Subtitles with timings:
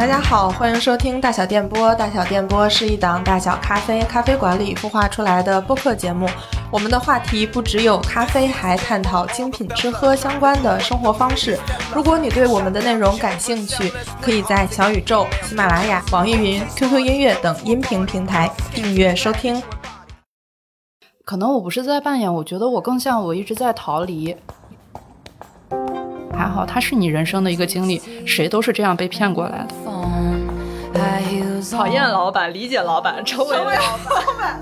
[0.00, 1.94] 大家好，欢迎收听大小电波。
[1.94, 6.26] 大小电波是一档大小咖啡咖啡馆里孵化出来的播客节目。
[6.70, 11.58] 我们的话题不只有咖啡，还探讨精品吃喝相关的生活方式。
[11.94, 13.92] 如果你对我们的内容感兴趣，
[14.22, 19.62] 可以在小宇宙、喜马拉雅、网易云、QQ 音乐等音频平台订阅收听。
[21.26, 24.34] 可能我不是在扮演，我觉得我更像我一直在逃离。
[26.40, 29.74] 还好，它是你人生的一个经历，谁都是这样被骗过来的。
[31.70, 34.58] 讨厌老板，理解老板，成为老板。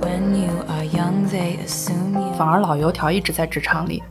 [2.36, 4.02] 反而老油条一直在职场里。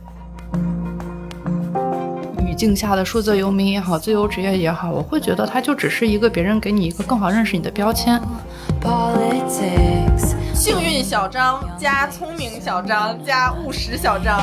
[2.46, 8.18] 语境下的数字游民也好，自由职业也好，我会觉得它就只是一个别人给你一个更好认识你的标签。
[10.54, 14.40] 幸运小张加聪明小张加务实小张。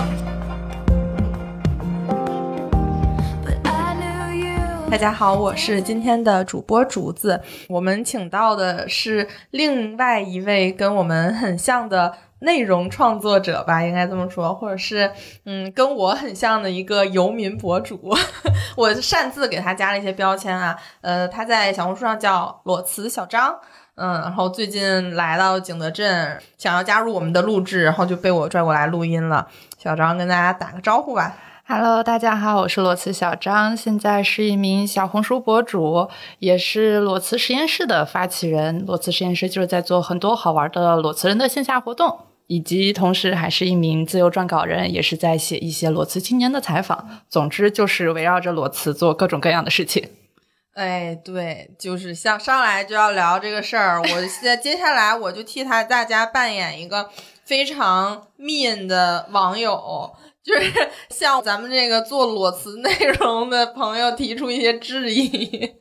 [4.95, 7.41] 大家好，我是今天的主播竹子。
[7.67, 15.11] 我们请到的是另外一位跟我们很像的内容创作者吧，应该这么说，或者是
[15.43, 18.15] 嗯，跟我很像的一个游民博主。
[18.77, 23.53] 我擅自给他加了一些标签啊，呃，他在小红书上叫裸辞小张。
[23.95, 29.45] 嗯，然后最近来到景德镇，想要加入我们的录制，然后就被我拽过来录音了。
[29.77, 31.35] 小张跟大家打个招呼吧。
[31.67, 38.85] Hello，大家好，我是裸辞小张，现在是一名小红书博主，也是裸辞实验室的发起人。
[38.85, 47.23] 裸辞实验室就是在做很多好玩的裸辞人的线下活动，以及同时还是一名自由撰稿人，也是在写一些裸辞青年的采访。
[47.27, 50.07] 总之就是围绕着裸辞做各种各样的事情。
[50.75, 53.99] 哎，对，就是像上来就要聊这个事儿。
[53.99, 57.09] 我现在接下来我就替他大家扮演一个
[57.43, 60.13] 非常 mean 的网友，
[60.45, 65.73] 就是向咱们这个做裸辞内容的朋友提出一些质疑。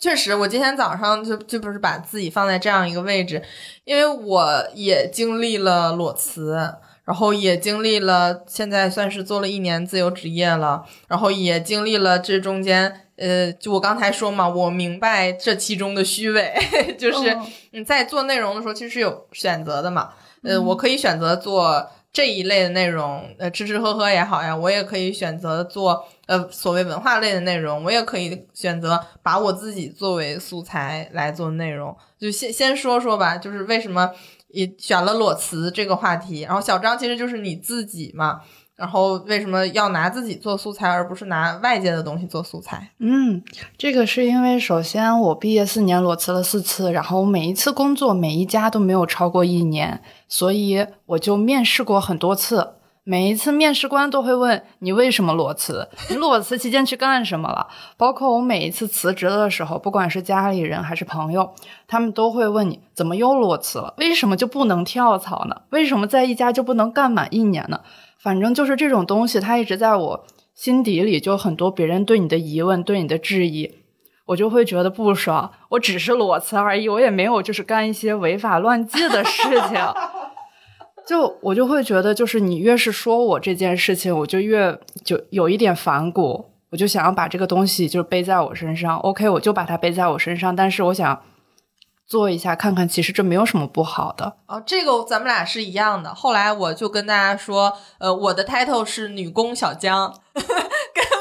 [0.00, 3.42] 确实，我今天早上就就不是把自己放在这样一个位置，
[3.84, 6.56] 因为我也经历了裸辞。
[7.02, 10.84] 然后也经历了，现在算是做了一年自由职业了。
[11.08, 16.54] 然后也经历了这中间，呃，就我刚才说嘛，我明白这其中的虚伪，
[16.96, 17.36] 就是
[17.72, 20.10] 你在做内容的时候，其实是有选择的嘛。
[20.44, 31.96] 呃，我可以选择做这一类的内容，呃，吃吃喝喝也好呀，我也可以选择做呃所谓文化类的内容，我也可以选择把我自己作为素材来做内容。
[32.18, 34.10] 就先先说说吧，就是为什么。
[34.52, 38.40] 也选了裸辞这个话题，然后小张其实就是你自己嘛，
[38.80, 42.90] 然后为什么要拿自己做素材，而不是拿外界的东西做素材？
[42.98, 43.42] 嗯，
[43.76, 52.70] 这个是因为首先我毕业四年裸辞了四次，然后每一次工作每一家都没有超过一年，所以我就面试过很多次。
[53.02, 57.66] 每一次面试官都会问你为什么裸辞，你裸辞期间去干什么了？
[57.96, 61.50] 包括我每一次辞职的时候，不管是家里人还是朋友，
[61.88, 63.94] 他们都会问你怎么又裸辞了？
[63.96, 65.62] 为什么就不能跳槽呢？
[65.70, 67.80] 为什么在一家就不能干满一年呢？
[68.22, 73.70] 反正就是这种东西，它一直在我心底里，就很多别人对你的疑问、对你的质疑，
[74.26, 75.50] 我就会觉得不爽。
[75.70, 79.78] 我只是裸辞而已，我也没有就是干一些违法乱纪的事情。
[81.08, 88.98] 就我就会觉得，就是你越是说我这件事情，我就越就有一点反骨，我就想要把这个东西就背在我身上。
[88.98, 91.20] OK，我就把它背在我身上，但是我想
[92.10, 94.36] 做一下看看，其实这没有什么不好的。
[94.48, 96.12] 哦，这个咱们俩是一样的。
[96.12, 100.44] 后来我就跟大家说，呃，我的 title 是女工小江， 跟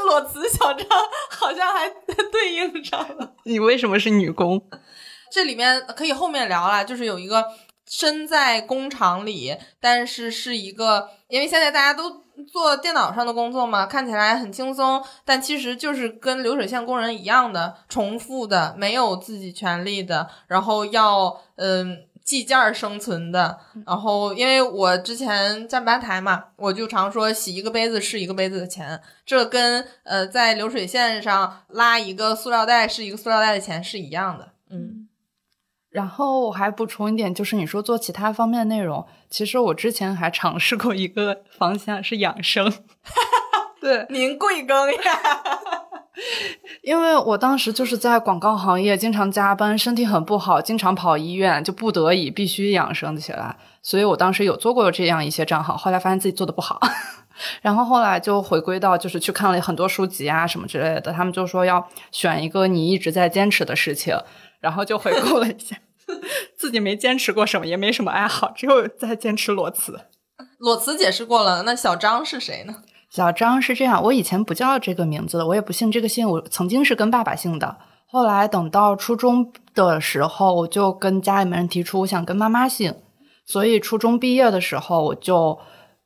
[0.08, 0.88] 裸辞小张
[1.30, 1.88] 好像还
[2.32, 3.34] 对应上了。
[3.44, 4.60] 你为什么是女工？
[5.32, 7.46] 这里面可以后面聊了，就是有一个。
[7.92, 23.60] 身在工厂里，但是是一个，因为现在大家都做电脑上的工作嘛，看起来很轻松，但其实就是跟流水线工人一样的重复的，没有自己权利的，然后要嗯计件生存的。
[23.86, 35.09] 然后因为我之前站吧台嘛，我就常说洗一个杯子是一个杯子的钱，这跟呃在流水线上拉一个塑料袋是一个塑料袋的钱是一样的，嗯。
[35.90, 42.72] 然后我还补充一点，就是你说做其他方面的内容，其实我之前还尝试过一个方向是养生。
[43.82, 45.20] 对，您贵庚呀？
[46.84, 53.56] 因为我当时就是在广告行业，经常加班，身体很不好，经常跑医院，就不得已必须养生起来。
[53.82, 56.78] 所以我当时有做过这样一些账号，后来发现自己做的不好，
[57.64, 64.16] 然后后来就回归到就是去看了很多书籍啊什么之类的，他们就说要选一个你一直在坚持的事情。
[64.60, 65.78] 然后就回顾了一下，
[66.58, 70.00] 自己没坚持过什么，也没什么爱好，只有在坚持裸辞。
[70.58, 72.84] 裸辞解释过了，那小张是谁呢？
[73.10, 77.78] 小张是这样，我以前不叫这个名字的，我也不姓这个姓，我曾经是跟爸爸姓的。
[78.06, 82.94] 后来等到初中的时候，我就跟家里面人提出我想跟妈妈姓，
[83.46, 85.58] 所以初中毕业的时候我就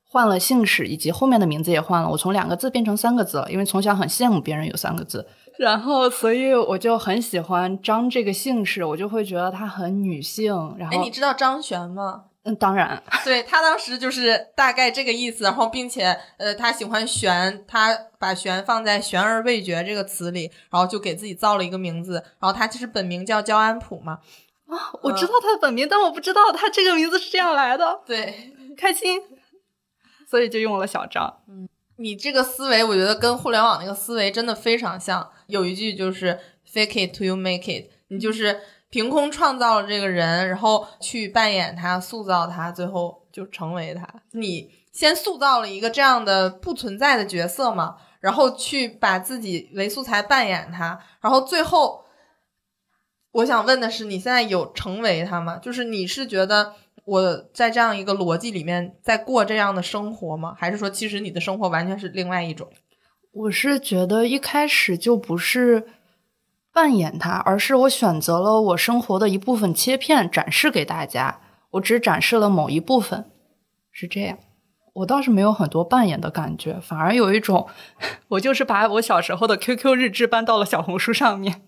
[0.03, 5.27] 换了姓氏，以及后面的名字也换了，我从两个字变成三个字了，因为从小很羡慕别人有三个字。
[5.59, 10.53] 然后，所以我就很喜欢张这个姓氏，我就会觉得她很女性。
[10.77, 12.25] 然后，哎，你知道张悬吗？
[12.45, 15.45] 嗯，当然， 对他当时就是大概这个意思。
[15.45, 22.15] 然后，并且，呃，他喜欢玄，他把玄放在悬而未决这个词里，然后就给自己造了一个名字。
[22.15, 24.19] 然后他其实本名叫焦安普嘛。
[24.67, 28.01] 啊，我知道他的本名，但我不知道他这个名字是这样来的。
[28.05, 29.21] 对， 开心，
[30.29, 31.41] 所以就用了小张。
[31.47, 35.29] 嗯，你这个思维，我觉得跟互联网那个思维真的非常像。
[35.53, 36.39] 有一句就是
[36.69, 38.59] “fake it till you make it”，你就是。
[38.93, 44.07] 凭空创造了这个人，然后去扮演他、塑造他，最后就成为他。
[44.33, 52.05] 你先塑造了一个这样的不存在的角色嘛，然后去把自己为素材扮演他，然后最后，
[53.31, 55.57] 我想问的是，你现在有成为他吗？
[55.57, 60.55] 就是你是觉得我在这样一个逻辑里面在过这样的生活吗？
[60.55, 62.71] 还是说，其实你的生活完全是另外一种？
[63.33, 65.87] 我是觉得一开始就不是。
[66.75, 71.39] 扮演它，而是我选择了我生活的一部分切片展示给大家。
[71.73, 73.29] 我只展示了某一部分，
[73.91, 74.39] 是这样。
[74.93, 77.67] 我倒是没有很多扮演的感觉，反而有一种，
[78.29, 81.61] 我就是把我小时候的 QQ 日志搬到了小红书上面。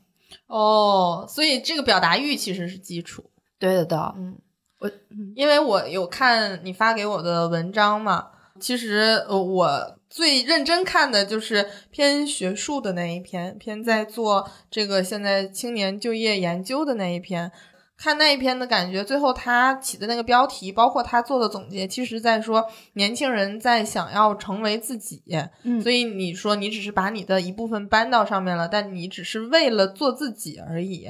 [0.47, 3.29] 哦，所以这个表达欲其实是基础。
[3.59, 4.39] 对的，嗯，
[4.79, 4.89] 我
[5.35, 8.29] 因为我有看你发给我的文章嘛，
[8.59, 9.99] 其实呃我。
[10.15, 17.51] 最认真看的就是偏学术的那一篇，偏在做这个现在青年就业研究的那一篇。
[17.97, 25.21] 看那一篇的感觉，最后他起的那个标题，包括他做的总结，其实在说年轻人在想要成为自己。
[25.63, 31.09] 嗯，所以你说你只是把你的一部分搬到上面了，但你只是为了做自己而已。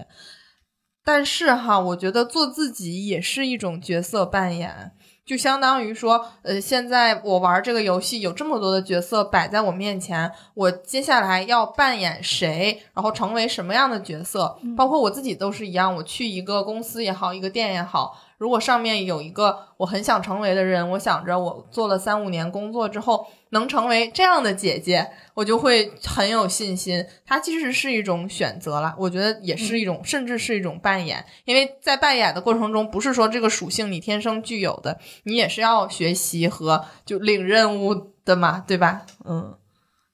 [1.03, 4.91] 但是哈，我觉得做自己也是一种角色扮演。
[5.25, 15.95] 就相当于说，呃，现在我玩这个游戏有这么多的角色摆在我面前，我接下来要扮演谁，然后成为什么样的角色，包括我自己都是一样。
[15.95, 18.15] 我去一个公司也好，一个店也好。
[18.37, 27.05] 如果上面有一个我很想成为的人，我想着我做了三五年工作之后能成为这样的姐姐，我就会很有信心。
[27.25, 31.25] 它其实是一种选择了，我觉得也是一种，甚至是一种扮演。
[31.45, 39.05] 因为在扮演的过程中，不是说这个属性你天生具有的，你也是要学习和就领任务的嘛，对吧？
[39.23, 39.55] 嗯，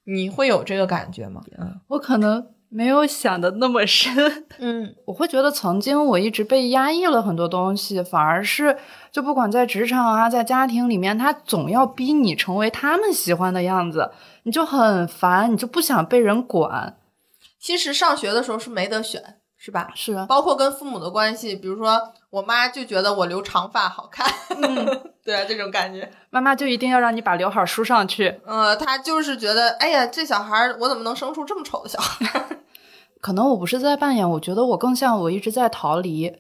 [0.04, 1.42] 你会有这个感觉吗？
[1.58, 2.48] 嗯，我可能。
[2.74, 8.78] 没有想的那么深， 嗯，我会觉得曾经我一直被压抑了很多东西，反而是
[9.12, 14.12] 就不管在职场啊，在家庭里面，他总要逼你成为他们喜欢的样子，
[14.44, 16.96] 你就很烦，你就不想被人管。
[17.60, 19.22] 其实上学的时候是没得选，
[19.58, 19.92] 是吧？
[19.94, 24.26] 是啊，包括跟父母的关系，比如说我妈就觉得我留长发好看，
[25.24, 28.40] 对啊，这种感觉，妈妈就一定要让你把刘海梳上去。
[28.46, 32.46] 呃，她就是觉得，哎呀，这小孩我怎么能生出这么丑的小孩？
[33.22, 36.34] 可能我不是在扮演，我觉得我更像我一直在逃离。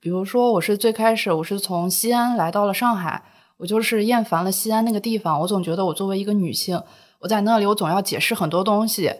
[0.00, 3.22] 比如说，我是最开始我是从西安来到了上海，
[3.56, 5.40] 我就是厌烦了西安那个地方。
[5.40, 6.82] 我总觉得我作为一个女性，
[7.20, 9.10] 我在那里我总要解释很多东西，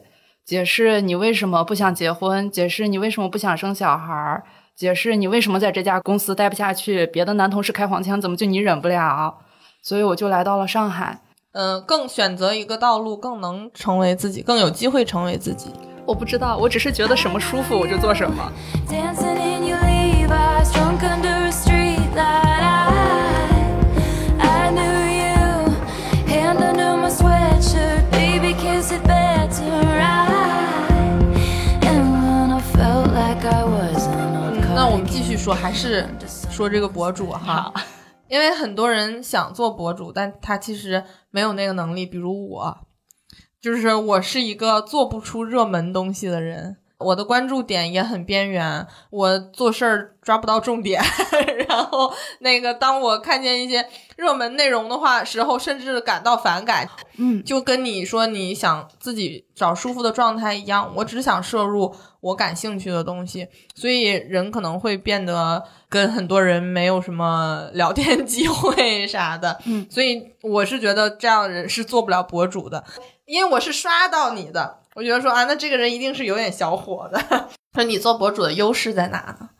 [0.44, 4.42] 解释你为什么不想结婚，解释你为什么不想生小孩，
[4.76, 9.38] 解释你为什么在这家公司待不下去，别的男同事开黄腔，怎么就你忍不了？
[9.82, 11.22] 所以我就来到了上海。
[11.52, 15.70] 嗯，更选择一个道路，更能成为自己，更有机会成为自己。
[16.04, 18.52] 我不知道，我只是觉得什么舒服我就做什么。
[35.46, 36.04] 说，还是
[36.50, 37.72] 说这个博主哈，
[38.26, 42.76] 因为很多人想做博主，但他其实没有那个能力，比如我。
[43.60, 51.02] 就是我是一个做不出热门东西的人，我的关注点也很边缘，我做事儿抓不到重点。
[51.68, 53.86] 然后那个，当我看见一些
[54.16, 56.88] 热门内容的话时候，甚至感到反感。
[57.18, 69.58] 嗯，就跟你说你想自己找舒服的状态一样，我只想摄入我感兴趣的东西，所以人可能会变得跟很多人没有什么聊天 机会啥的。
[69.66, 72.82] 嗯，所以我是觉得这样人是做不了博主的。
[73.26, 77.20] 因为我是刷到你的，我觉得说啊，那这个人一定是有点小火的。
[77.76, 79.50] 那你做博主的优势在哪呢？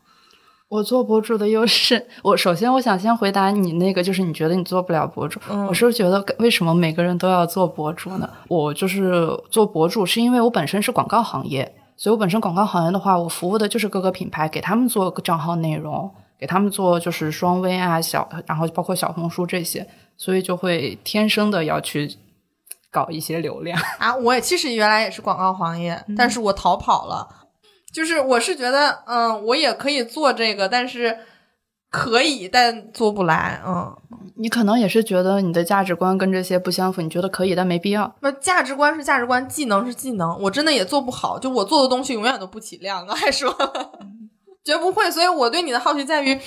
[0.68, 5.38] 我做博主的优势，我首先我想先回答你那个，就是你觉得你做不了博主，
[5.68, 8.28] 我是觉得为什么每个人都要做博主呢？
[8.48, 22.16] 我就是做博主，是因为我本身是广告行业，所以我本身广告行业的话，我服务的就是各个品牌，给他们做账号内容，给他们做就是双微啊小，然后包括小红书这些，所以就会天生的要去
[22.96, 23.78] 搞一些流量。
[23.98, 27.28] 啊，我也其实原来也是广告行业，但是我逃跑了。
[27.92, 31.18] 就是我是觉得，嗯，我也可以做这个，但是
[31.90, 33.60] 可以，但做不来。
[33.66, 33.94] 嗯，
[34.36, 38.14] 你可能也是觉得你的价值观跟这些不相符，你觉得可以，但没必要。
[38.20, 41.38] 那价值观是价值观，技能是技能，我真的也做不好。
[41.38, 43.54] 就我做的东西永远都不起量，还说
[44.64, 45.10] 绝不会。
[45.10, 46.38] 所以我对你的好奇在于，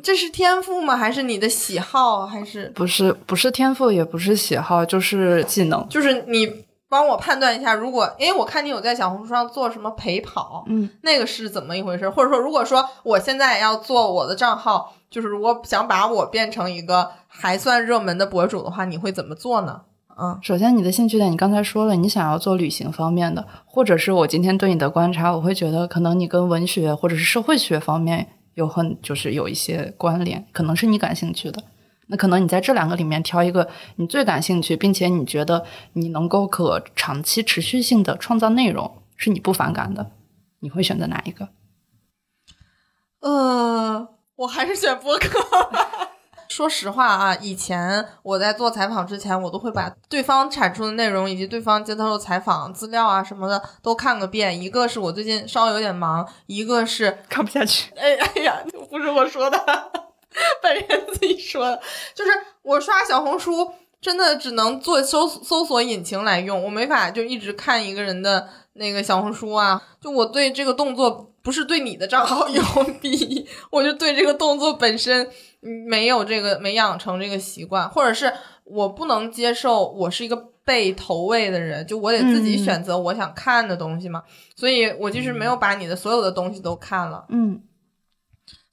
[0.00, 0.96] 这是天赋吗？
[0.96, 2.26] 还是你的喜好？
[2.26, 3.12] 还是不是？
[3.12, 6.64] 不是天赋，也不是喜好，就是技能，就是你。
[6.92, 12.06] 帮我判断一下，如果诶，我看你有在小红书上做什么陪跑，嗯，那个是怎么一回事？
[12.10, 19.80] 或者说，如果说我现在要做我的账号，就是如果想把我变成一个还算热门的博主的话，你会怎么做呢？
[20.20, 31.62] 嗯，首先你的兴趣点，你刚才说了，你想要做旅行方面的，或者是我今天对你的观察，我会觉得可能你跟文学或者是社会学方面有很就是有一些关联，可能是你感兴趣的。
[32.08, 40.10] 那可能你在这两个里面挑一个你最感兴趣，并且你觉得你能够可长期持续性的创造内容，是你不反感的，
[40.60, 41.48] 你会选择哪一个？
[43.20, 45.38] 呃，我还是选播客。
[46.52, 54.60] 说实话啊，以前我在做采访之前，我都会把对方产出的内容以及对方接受采访资料啊什么的都看个遍。
[54.60, 57.90] 一个是我最近稍微有点忙，一个是 看不下去。
[57.96, 59.58] 哎哎呀， 不是我说的。
[60.62, 61.80] 本人自己说的，
[62.14, 62.30] 就是
[62.60, 69.80] 我刷小红书真的只能做搜搜索引擎来用，我没法就一直看一个人的那个小红书啊。
[70.02, 75.30] 就我对这个动作不是对你的账号有鄙夷，我就对这个动作本身
[75.62, 78.32] 没有这个没养成这个习惯，或者是
[78.64, 84.22] 我不能接受我是一个被投喂的人，就我得自己选择我想看的东西嘛。
[84.56, 87.62] 所以我就是没有把你的所有的东西都看了，嗯。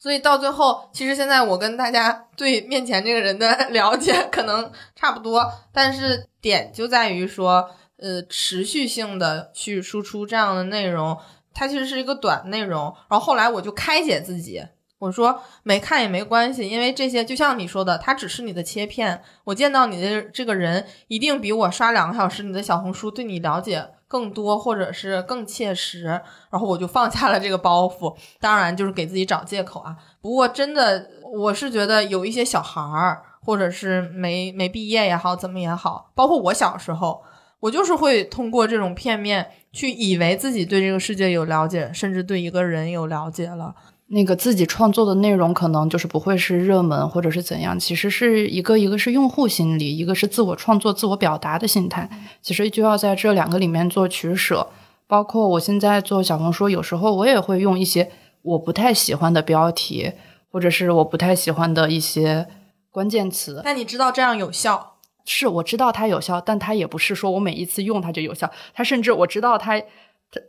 [0.02, 11.18] 所以到最后，其实现在我跟大家对面前这个人的 了解可能差不多，但是点就在于说，呃，持续性的去输出这样的内容，
[11.54, 12.96] 它其实是一个短内容。
[13.10, 14.64] 然后后来我就开解自己，
[15.00, 19.22] 我说没看也没关系，因为这些就像你说的，它只是你的切片。
[19.46, 23.88] 我见到你的这个人，一定比我刷两个小时你的小红书对你了解。
[24.10, 26.06] 更多或者是更切实，
[26.50, 28.12] 然后我就放下了这个包袱。
[28.40, 29.96] 当然就是给自己找借口啊。
[30.20, 37.22] 不过真的，我是觉得有一些小孩儿，或者是没没毕业也好，怎么也好，包括我小时候，
[37.60, 43.76] 我就是会通过这种片面去以为自己对这个世界有了解，甚至对一个人有了解了。
[44.12, 52.10] 那个自己创作的内容可能就是不会是热门或者是怎样，其实是一个一个是用户心理，一个是自我创作、自我表达的心态，
[52.42, 54.68] 其实就要在这两个里面做取舍。
[55.06, 58.12] 包括我现在做小红书，有时候我也会用一些
[58.42, 60.12] 我不太喜欢的标题，
[60.52, 62.48] 或者是我不太喜欢的一些
[62.90, 63.62] 关键词。
[63.64, 64.94] 但你知道这样有效？
[65.26, 68.50] 是我知道它有效，但它也不是说我每一次用它就有效。
[68.74, 69.80] 它甚至我知道它。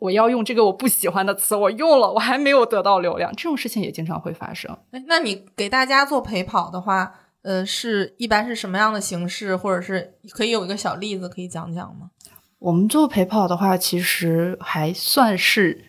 [0.00, 4.76] 我要用这个我不喜欢的词，我用了，我还没有得到流量，这种事情也经常会发生。
[4.90, 12.10] 哎，那你给大家做陪跑的话，呃，是一般是什么样的形式，或者是可以有一个小例子可以讲讲吗？
[12.58, 15.86] 我们做陪跑的话，其实还算是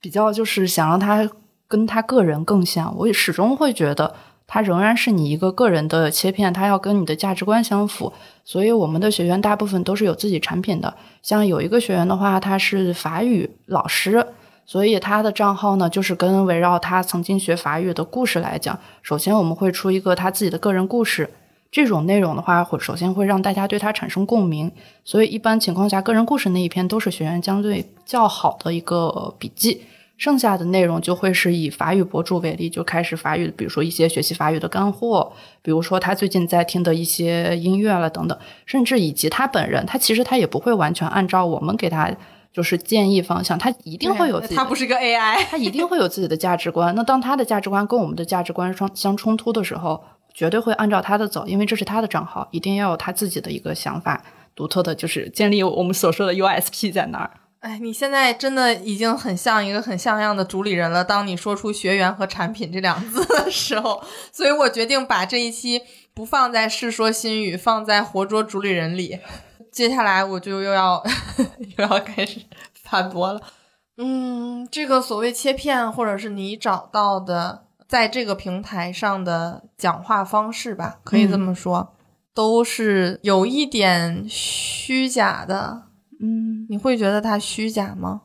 [0.00, 1.30] 比较，就是想让他
[1.66, 2.94] 跟他个人更像。
[2.98, 4.14] 我也始终会觉得。
[4.52, 8.12] 它仍然是你一个个人的切片，它要跟你的价值观相符。
[8.44, 10.92] 所以我们的学员大部分都是有自己产品的。
[11.22, 14.26] 像有一个学员的话，他是法语老师，
[14.66, 18.78] 所以他的账号呢，就是跟围绕他曾经学法语的故事来讲。
[19.00, 21.30] 首先我们会出一个他自己的个人故事，
[21.70, 24.70] 这种内容的话，会首先会让大家对他产生共鸣。
[25.02, 29.80] 所以一般情况下，个人故事那一篇都是学员相对较好的一个笔记。
[30.22, 42.08] 剩下的内容就会是以法语博主为例，就开始法语，比如说一些学习法语的干货，比如说他最近在听的一些音乐了等等，甚至以及他本人，他其实他也不会完全按照我们给他
[42.52, 46.94] 就是建议方向，他一定会有自己，他不是个 AI，他一定会有自己的价值观。
[46.94, 54.22] 那当他的价值观跟我们的价值观相相冲突的时候，绝对会按照他的走，因为这是他的账号，一定要有他自己的一个想法，
[54.54, 57.28] 独特的就是建立我们所说的 USP 在那儿。
[57.62, 61.04] 哎，你现在真的已经很像一个很像样的主理人了。
[61.04, 64.02] 当你说出“学员”和“产品”这两个字的时候，
[64.32, 65.80] 所以我决定把这一期
[66.12, 69.20] 不放在《世说新语》，放在“活捉主理人”里。
[69.70, 71.00] 接下来我就又要
[71.78, 72.40] 又要开始
[72.82, 73.40] 反驳了。
[73.96, 81.94] 嗯，这个所谓切片，或者是你找到的在这个平台上的讲话方式吧，可以这么说，
[82.34, 85.91] 都是有一点虚假的。
[86.22, 88.22] 嗯，你会觉得它虚假吗？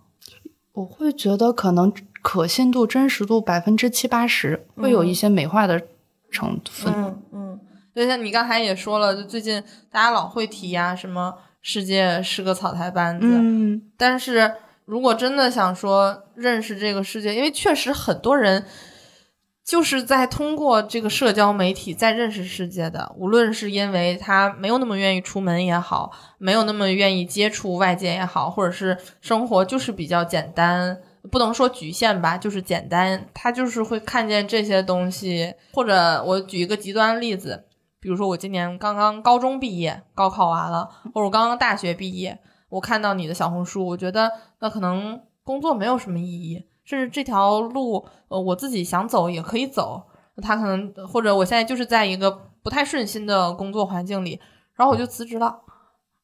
[0.74, 5.82] 我会觉得可能可信度、真实度百分之七八十，会有一些美化的
[6.30, 6.94] 成分。
[6.96, 7.60] 嗯嗯，
[7.96, 13.28] 就像你刚才也说了，就最近大家老会提呀，什么世界是个草台班子。
[13.28, 14.54] 嗯，但是
[14.86, 18.64] 如果真的想说认识这个世界，因为确实很多人
[19.68, 30.98] 就是在通过这个社交媒体在认识世界的，无论是因为他没有那么愿意出门也好，没有那么愿意接触外界也好，或者是生活就是比较简单，
[31.30, 35.54] 不能说局限吧，就是简单，他就是会看见这些东西。
[35.74, 37.66] 或者我举一个极端例子，
[38.00, 42.40] 比如说我今年刚刚高中毕业，高考完了，或者我刚刚大学毕业。
[42.70, 44.32] 我看到你的小红书，我觉得
[44.62, 50.02] 那可能工作没有什么意义，甚至这条路，呃，我自己想走也可以走。
[50.42, 52.32] 他可能或者我现在就是在一个
[52.64, 54.40] 不太顺心的工作环境里，
[54.74, 55.60] 然后我就辞职了。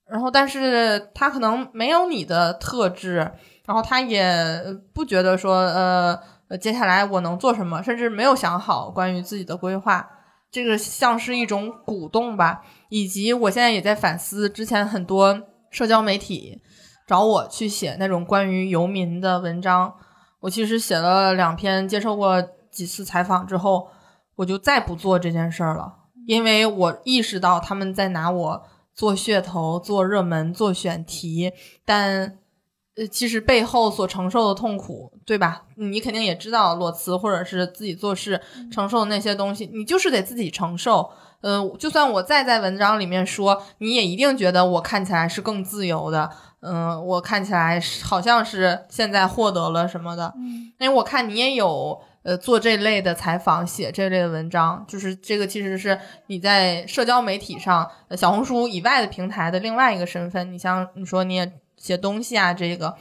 [0.08, 3.18] 然后，但是他可能没有你的特质，
[3.66, 6.18] 然后他也不觉得说，呃，
[6.58, 10.08] 接下来我能做什么，甚至没有想好关于自己的规划。
[10.50, 15.42] 这个像是一种鼓动吧，以及我现在也在反思之前很多。
[15.72, 16.62] 社交媒体
[17.08, 19.92] 找我去写那种关于游民的文章，
[20.44, 23.88] 我其实写了两篇，接受过几次采访之后，
[24.36, 25.94] 我就再不做这件事儿了，
[26.28, 31.54] 因为我意识到他们在拿我做噱头、做热门、做选题，
[31.86, 32.40] 但
[32.98, 35.64] 呃，其实背后所承受的痛苦，对吧？
[35.78, 41.10] 你肯定也知道，裸辞或者是自己做事承受的那些东西，你就是得自己承受。
[41.40, 46.30] 嗯，就算我再在文章里面说，你也一定觉得我看起来是更自由的。
[46.64, 50.34] 嗯，我看起来好像是现在获得了什么的。
[50.38, 60.52] 嗯，因为我看你也有呃做这类的采访，写这类的文章，就是这个其实是你在社交媒体上，小红书以外的平台的另外一个身份。
[60.52, 62.96] 你像你说你也写东西啊，这个，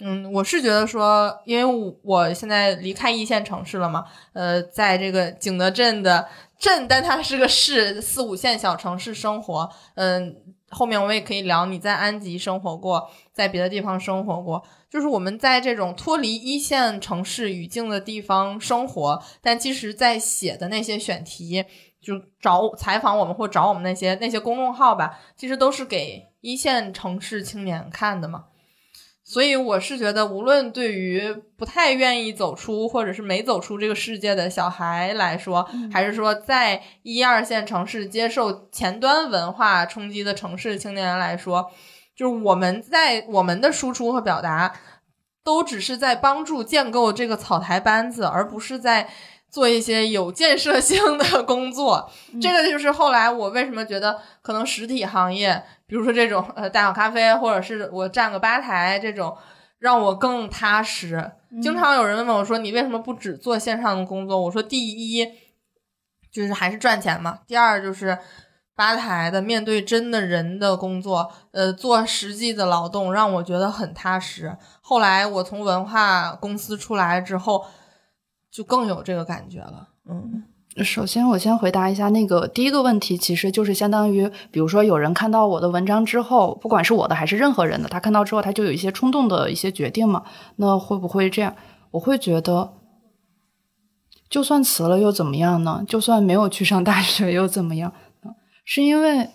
[0.00, 6.26] 嗯，我是觉得说，因为我现在离开一线城市了嘛，呃，在这个景德镇的。
[6.56, 9.68] 镇，但它是个市，四五线小城市生活。
[9.96, 10.34] 嗯，
[10.74, 14.62] 后面我也可以聊你在安吉生活过，在别的地方生活过。
[14.90, 21.64] 就是我们在这种脱离一线城市语境的地方生活，但其实，在写的那些选题，
[22.00, 28.44] 就找采访我们或找我们那些那些公众号吧，其实都是给一线城市青年看的嘛。
[29.26, 41.70] 所以我是觉得，无论对于不太愿意走出或者是没走出这个世界的小孩来说，还是说在一二线城市接受前端文化冲击的城市青年人来说，
[42.14, 44.74] 就是我们在我们的输出和表达，
[45.42, 49.08] 都只是在帮助建构这个草台班子，而不是在。
[49.50, 52.10] 做一些有建设性的工作，
[52.42, 55.62] 这个就是后来我为什么觉得可能实体行业，
[55.94, 59.36] 比如说这种呃大好咖啡，或者是我站个吧台这种，
[59.78, 61.30] 让我更踏实。
[61.62, 65.24] 经常有人问我说：“你为什么不只做线上的工作？”我说：“第一
[66.32, 68.18] 就是还是赚钱嘛，第二就是
[68.74, 74.56] 吧台的面对真的人的工作，呃，做实际的劳动让我觉得很踏实。
[74.80, 77.64] 后来我从文化公司出来之后。
[78.54, 79.88] 就更有这个感觉了。
[80.08, 80.44] 嗯，
[80.82, 90.24] 首先我先回答一下那个第一个问题，其实就是相当于，比如说有人看到我的文章之后，不管是我的还是任何人的，他看到之后他就有一些冲动的一些决定嘛。
[90.56, 91.54] 那会不会这样？
[91.92, 92.72] 我会觉得，
[94.28, 95.84] 就算辞了又怎么样呢？
[95.86, 97.92] 就算没有去上大学又怎么样？
[98.64, 99.30] 是因为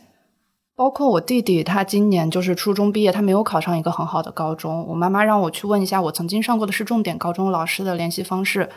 [0.75, 4.85] 包括我弟弟，他今年就是初中毕业，他没有考上一个很好的高中。
[4.89, 8.69] 我妈妈让我去问一下我曾经上过的是重点高中老师的联系方式。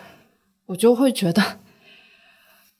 [0.66, 1.42] 我就会觉得，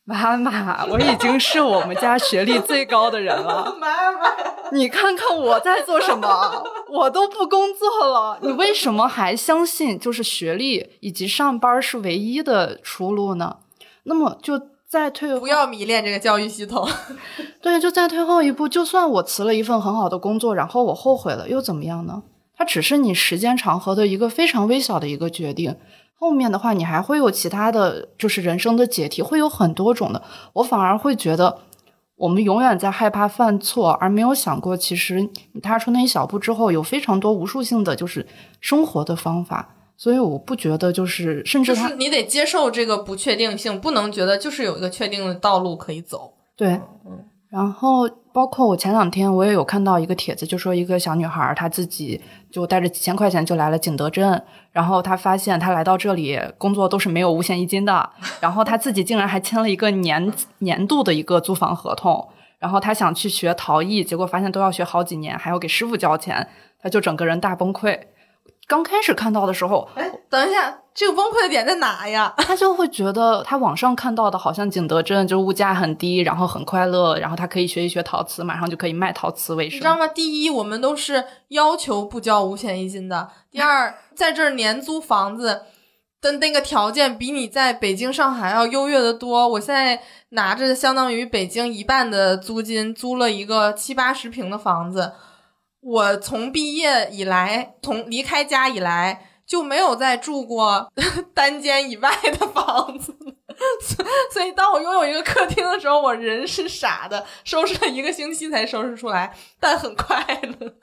[0.05, 3.77] 妈妈，我已经是我们家学历最高的人了。
[3.81, 4.19] 妈妈，
[4.73, 13.59] 你看看我在做什么，我都不工作了，你为什么还相信就是学历以及上班是唯一的出路呢？
[14.03, 16.89] 那么就再退，不要迷恋这个教育系统。
[17.63, 22.25] 对，就再退后一步，就算我辞了一份很好的工作，然后我后悔了，又怎么样呢？
[22.57, 25.77] 它只是你时间长河的一个非常微小的一个决定。
[26.23, 30.23] 后面的话，你还会有其他的就是人生的解题，会有很多种的。
[30.53, 31.59] 我反而会觉得，
[32.15, 38.25] 我们永远在害怕犯错，而没有想过，其实你踏出那一小步之后，有非常多无数性的就是
[38.61, 39.75] 生活的方法。
[39.97, 46.35] 所以我不觉得就是，甚至是你得接受这个不确定性，不能觉得就是有一个确定的道路可以走。
[46.57, 47.25] 对，嗯。
[47.53, 52.19] 然后，包括我前两天我也有看到一个帖子，就说一个小女孩她自己
[52.51, 58.09] 就带着几千块钱就来了景德镇，然后她发现她来到这里工作都是没有五险一金的，
[58.41, 62.27] 然后她自己竟然还签了一个年年度的一个租房合同，
[62.59, 66.49] 然后她想去学陶艺，结果发现都要学好几年，还要给师傅交钱，
[66.83, 68.01] 她就整个人大崩溃。
[68.67, 72.35] 刚开始看到的时候，哎，等一下，这个崩溃的点在哪呀？
[72.39, 79.77] 他就会觉得他网上看到的好像景德镇就物价很低，然后很快乐，然后他可以学一学陶瓷，马上就可以卖陶瓷为生。
[79.77, 80.07] 你知道吗？
[80.07, 85.63] 第一，我们都是要求不交五险一金的；第二，在这儿年租房子
[86.21, 89.49] 的那个条件比你在北京、上海要优越的多。
[89.49, 95.15] 我现在拿着相当于北京一半的租金租了一个七八十平的房子。
[95.81, 100.91] 我从毕业以来，从离开家以来就没有再住过
[101.35, 103.15] 单间以外的房子，
[104.33, 110.25] 所以当我拥有一个客厅的时候，我人是傻的，收拾了一个星期才收拾出来，但很快
[110.59, 110.75] 乐。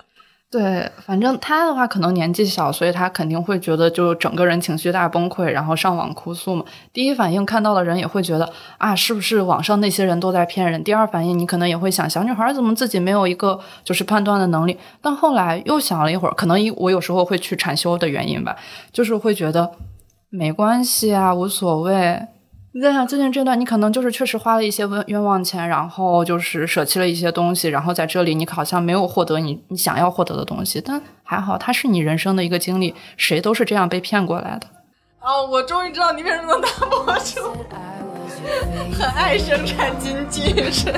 [0.52, 6.66] 对，反正他的话可能年纪小，所以他肯定会觉得就整个人情绪大崩溃，然后上网哭诉嘛。
[6.92, 10.84] 第一反应看到的人也会觉得啊，是不是网上那些人都在骗人？
[10.84, 14.76] 第二反应你可能也会想，小女孩怎么自己没有一个就是判断的能力？
[15.04, 18.56] 但后来又想了一会儿，可能我有时候会去禅修的原因吧，
[18.92, 19.70] 就是会觉得
[20.32, 22.20] 没关系啊，无所谓。
[22.72, 34.68] 你在想最近这段，你可能就是确实花了一些冤冤枉钱，然后就是舍弃了一些东西，然后在这里你好像没有获得你你想要获得的东西，但还好，它是你人生的一个经历，谁都是这样被骗过来的。
[35.22, 37.42] 哦，我终于知道你为什么能当博主，
[38.94, 40.94] 很爱生产经济是。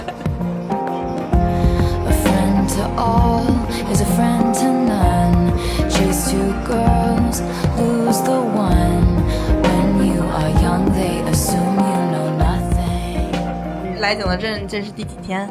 [13.99, 15.49] 来景德镇，这是第几天？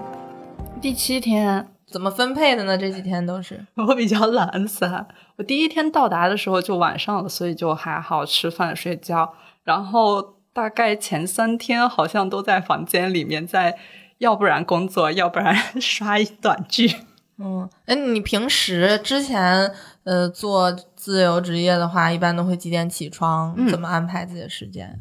[0.81, 1.67] 第七天。
[1.87, 2.79] 怎么分配的呢？
[2.79, 5.07] 这几天都是我比较懒散。
[5.37, 9.35] 我第一天到达的时候就晚上了，所以就还好吃饭睡觉。
[9.65, 13.77] 然后大概前三天好像都在房间里面，在
[14.19, 16.97] 要不然工作，要不然刷一短剧。
[17.39, 19.73] 嗯，哎，你平时之前
[20.05, 23.55] 呃做自由职业的话，一般都会几点起床？
[23.69, 25.01] 怎么安排自己的时间？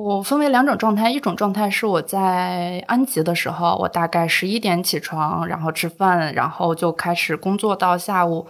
[0.00, 8.46] 我分为两种状态，一种状态是我在安吉的时候，我大概十一点起床，然后吃饭，然后就开始工作到下午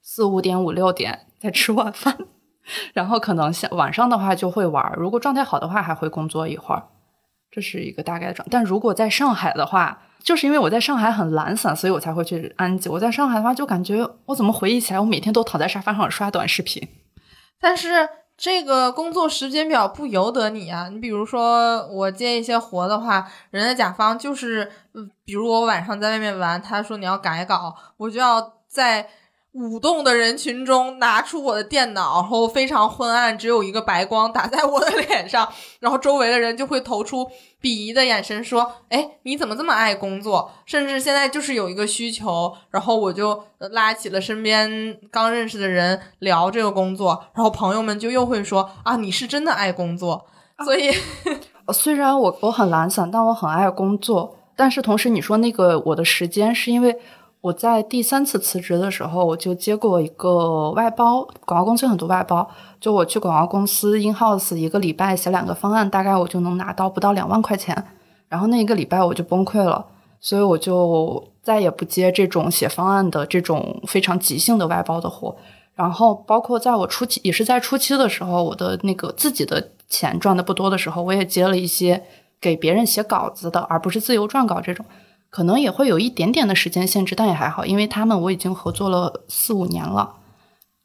[0.00, 2.16] 四五点、五六点再吃晚饭，
[2.94, 6.84] 然后可能下晚上的话就会玩，如果状态好的话还会工作一会儿，
[7.50, 8.46] 这是一个大概的状。
[8.48, 12.88] 但如果在上海的话，就是因为我在上海很懒散，所以我才会去安吉。
[12.88, 16.88] 我在上海的话，就感觉我怎么回忆起来，我每天都躺在沙发上刷短视频，
[17.60, 18.08] 但是。
[18.36, 20.88] 这个工作时间表不由得你啊！
[20.88, 24.70] 你比如说，我接一些活的话，人家甲方就是，
[25.24, 29.08] 比如我晚上在外面玩，他说你要改稿，我就要在。
[29.52, 35.46] 舞动的人群中，拿出我的电脑，然后非常昏暗，只有一个白光打在我的脸上，
[35.80, 50.24] 然后周围的人就会投出鄙夷的眼神，说：“哎，你怎么这么爱工作？”甚至现在就是有一个需求，然后我就拉起了身边刚认识的人聊这个工作，然后朋友们就又会说：“啊，你是真的爱工作。”
[50.64, 50.90] 所以，
[51.74, 54.34] 虽然我我很懒散，但我很爱工作。
[54.56, 56.98] 但是同时，你说那个我的时间是因为。
[57.42, 62.48] 我在第三次辞职的时候，我就接过一个外包，广告公司很多外包，
[62.80, 67.84] 就我去广告公司 in house 一个礼拜写两个方案，大概我就能拿到不到两万块钱。
[68.28, 69.84] 然后那一个礼拜我就崩溃了，
[70.20, 75.36] 所以我就再也不接这种写方案的这种非常即兴的外包的活。
[75.74, 82.04] 然后包括在我初期，也是在初期的时候，我的那个自己的钱赚的不多的时候，我也接了一些
[82.40, 84.86] 给别人写稿子的，而不是自由撰稿这种。
[85.32, 90.16] 可能也会有一点点的时间限制，但也还好，因为他们我已经合作了四五年了，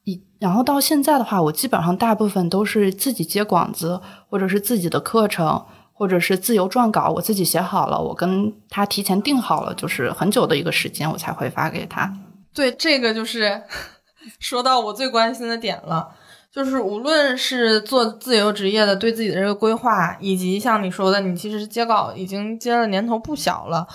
[0.06, 12.18] 一然后到现在的话，我基本上大部分都是自己接广子，或者是自己的课程，或者是自由撰稿，我自己写好了，我跟他提前定好了，就是很久的一个时间，我才会发给他。
[12.54, 13.62] 对，这个就是
[14.40, 16.08] 说到我最关心的点了，
[16.54, 23.86] 就是无论是做自由职业的，对自己的这个规划，以及像你说的，你其实接稿已经接了年头不小了。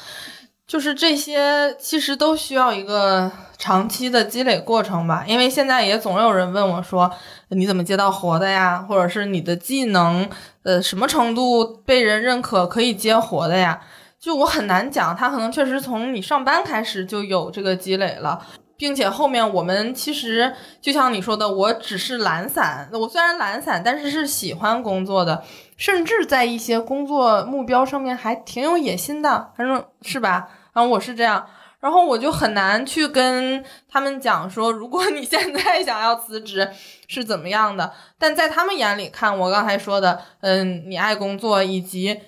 [0.72, 5.22] 就是这些，其实都需要一个长期的积累过程吧。
[5.26, 7.12] 因为现在也总有人问我说
[7.52, 8.82] ：“你怎么接到活的呀？
[8.88, 10.26] 或者是你的技能，
[10.62, 13.82] 呃，什么程度被人认可可以接活的呀？”
[14.18, 18.40] 就我很难讲，他可能确实从你上班开始就有这个积累了，
[18.78, 22.88] 并且后面我们其实就像你说的，我只是懒散。
[22.94, 25.44] 我虽然懒散，但是是喜欢工作的，
[25.76, 30.48] 甚至在一些工作目标上面还挺有野心的，反正是吧？
[30.72, 31.46] 然后我是这样，
[31.80, 36.70] 然后我就很难去跟他们讲说，如果你现在想要辞职
[37.08, 37.92] 是怎么样的。
[38.18, 42.20] 但在他们眼里看，我刚才说的，嗯，你爱工作，以及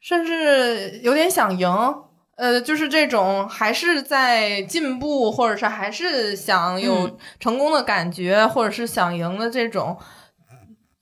[0.00, 1.68] 甚至有点想赢，
[2.36, 9.98] 呃，就是这种还是在进步，或者是还是想有成功的感觉，或者是想赢的这种。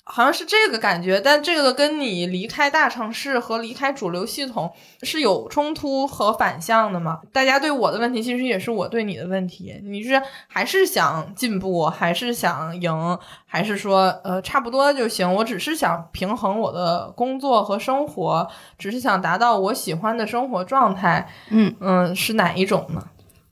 [0.09, 7.19] 好像是这个感觉，但这个跟你离开大城市和离开主流系统是有冲突和反向的嘛？
[7.33, 9.75] 大家对我的问题，其实也是我对你的问题。
[9.83, 15.35] 你是还是想进步，还是想赢，还是说呃差不多就行？
[15.35, 21.29] 我只是想平衡我的工作和生活，只是想达到我喜欢的生活状态。
[21.51, 23.05] 嗯嗯，是哪一种呢？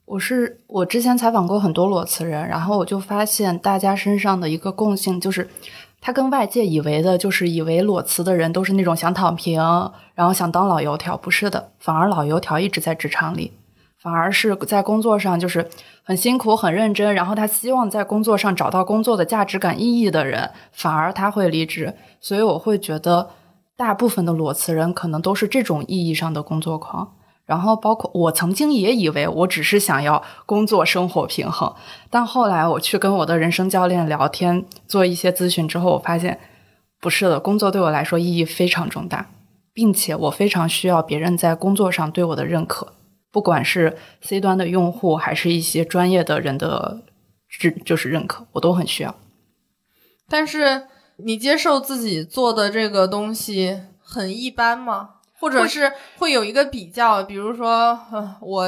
[0.05, 5.49] 我是我之前采访过很多裸辞人，然后我就发现大家身上的一个共性就是。
[6.05, 9.59] 他跟外界以为的，就是以为裸辞的人都是那种想躺平，
[10.13, 13.53] 然后想当老油条，不是的，反而老油条一直在职场里，
[13.97, 15.67] 反而是在工作上就是
[16.03, 21.95] 很辛苦、很认真，然后他希望在工作上找到工作的价值感、意义的人，反而他会离职。
[22.21, 23.31] 所以我会觉得，
[23.75, 27.15] 大部分的裸辞人可能都是这种意义上的工作狂。
[27.45, 31.75] 然后，包括我曾经也以为我只是想要工作生活平衡，
[32.09, 36.39] 但后来我去跟我的人生教练聊天，做一些咨询之后，我发现
[36.99, 39.29] 不是的，工作对我来说意义非常重大，
[39.73, 42.93] 并且我非常需要别人在工作上对我的认可，
[43.31, 47.01] 不管是 C 端的用户，还是一些专业的人的，
[47.85, 49.13] 就是认可，我都很需要。
[50.27, 55.09] 但是你接受自己做的这个东西很一般吗？
[55.39, 57.99] 或者是会有一个比较，比如说，
[58.41, 58.67] 我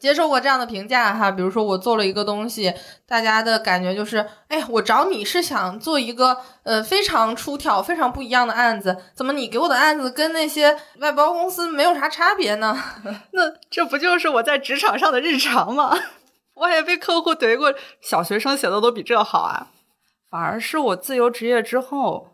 [0.00, 2.72] 接受过这样的评价哈，比如说我做了一个东西，
[3.06, 12.80] 大家的感觉就是，哎，我找你是想做一个呃非常出挑、非常不一样的案子，怎么你给我的案子跟那些外包公司没有啥差别呢？
[13.32, 15.98] 那这不就是我在职场上的日常吗？
[16.54, 19.68] 我也被客户怼过，小学生写的都比这好啊，
[20.30, 22.27] 反而是我自由职业之后。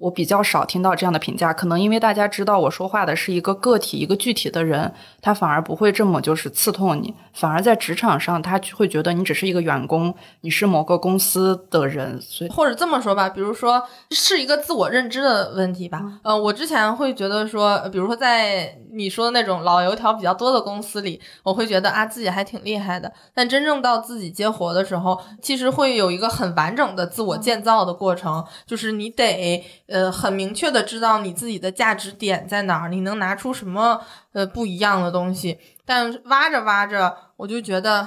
[0.00, 16.02] 我比较少听到这样的评价，可能因为大家知道我说话的是一个个体，一个具体的人，他反而不会这么就是刺痛你，反而在职场上他会觉得你只是一个员工，你是某个公司的人，所以或者这么说吧，比如说是一个自我认知的问题吧。
[16.22, 29.62] 呃，我之前会觉得说，比如说在你说的那种老油条比较多的公司里，我会觉得啊自己还挺厉害的，但真正到自己接活的时候，其实会有一个很完整的自我建造的过程，就是你得。
[29.90, 34.00] 呃，很明确的知道你自己的价值点在哪儿，你能拿出什么
[34.32, 35.58] 呃不一样的东西。
[35.84, 38.06] 但挖着挖着，我就觉得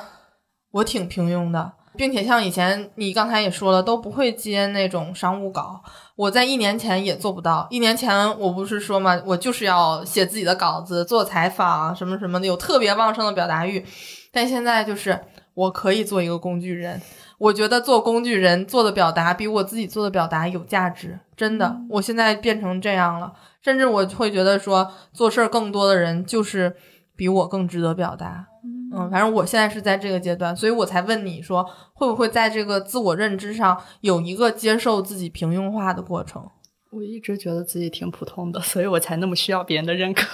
[0.71, 5.83] 我挺平庸的，并且像以前你刚才也说了，都不会接那种商务稿。
[6.15, 7.67] 我在一年前也做不到。
[7.69, 13.85] 一年前我不是说嘛，我就是要写自己的稿子、做采访什么什么的，有特别旺盛的表达欲。
[14.31, 15.19] 但现在就是
[15.53, 17.01] 我可以做一个工具人。
[17.43, 21.77] 我觉得做工具人做的表达比我自己做的表达有价值，真的。
[21.89, 26.73] 我现在变成这样了，甚至我会觉得说，做事儿更多的人就是
[27.17, 28.47] 比我更值得表达。
[28.95, 36.49] 嗯，反正我现在是在这个阶段，所以我才问你说，会不会在这个自我认知上有一个接受自己平庸化的过程？
[36.91, 40.25] 我一直觉得自己挺普通的，所以我才那么需要别人的认可。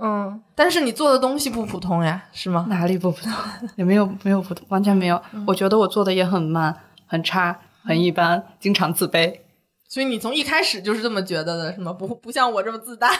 [0.00, 2.66] 嗯，但是你做的东西不普通呀，是吗？
[2.68, 3.32] 哪里不普通？
[3.76, 5.20] 也没有没有普通，完全没有。
[5.46, 6.74] 我觉得我做的也很慢，
[7.06, 9.40] 很差，很一般，经常自卑。
[9.88, 11.92] 所以你从一开始就是这么觉得的，是吗？
[11.92, 13.10] 不不像我这么自大。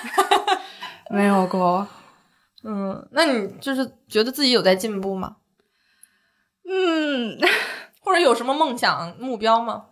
[1.10, 1.86] 没有过。
[2.64, 5.36] 嗯，那你就是觉得自己有在进步吗？
[6.68, 7.38] 嗯，
[8.00, 9.84] 或者有什么梦想目标吗？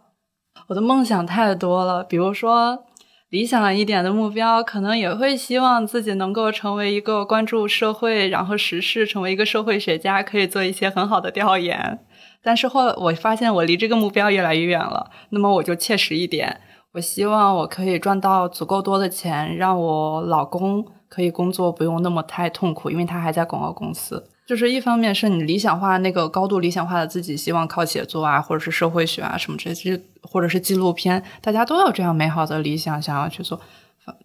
[0.67, 2.85] 我的梦想太多了，比如说。
[3.33, 11.99] 理想一点的目标，可能也会希望自己能够成为一个关注社会，然后时事，成为一个社会学家，可以做一些很好的调研。
[12.43, 16.61] 但是后来我发现我离这个目标越来越远了，那么我就切实一点，
[16.93, 24.29] 我希望我可以赚到足够多的钱，让我老公可以工作不用那么太痛苦，因为他还在广告公司。
[24.53, 33.59] 就是一方面是你理想化那个高度理想化的自己，希望靠写作啊，或者是社会学啊什么这些，或者是纪录片，大家都有这样美好的理想想要去做。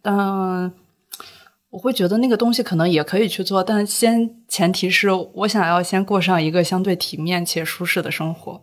[0.02, 0.70] 但
[1.70, 8.62] 我会觉得那个东西可能也可以去做，但先前提是我想要先过上一个相对体面且舒适的生活。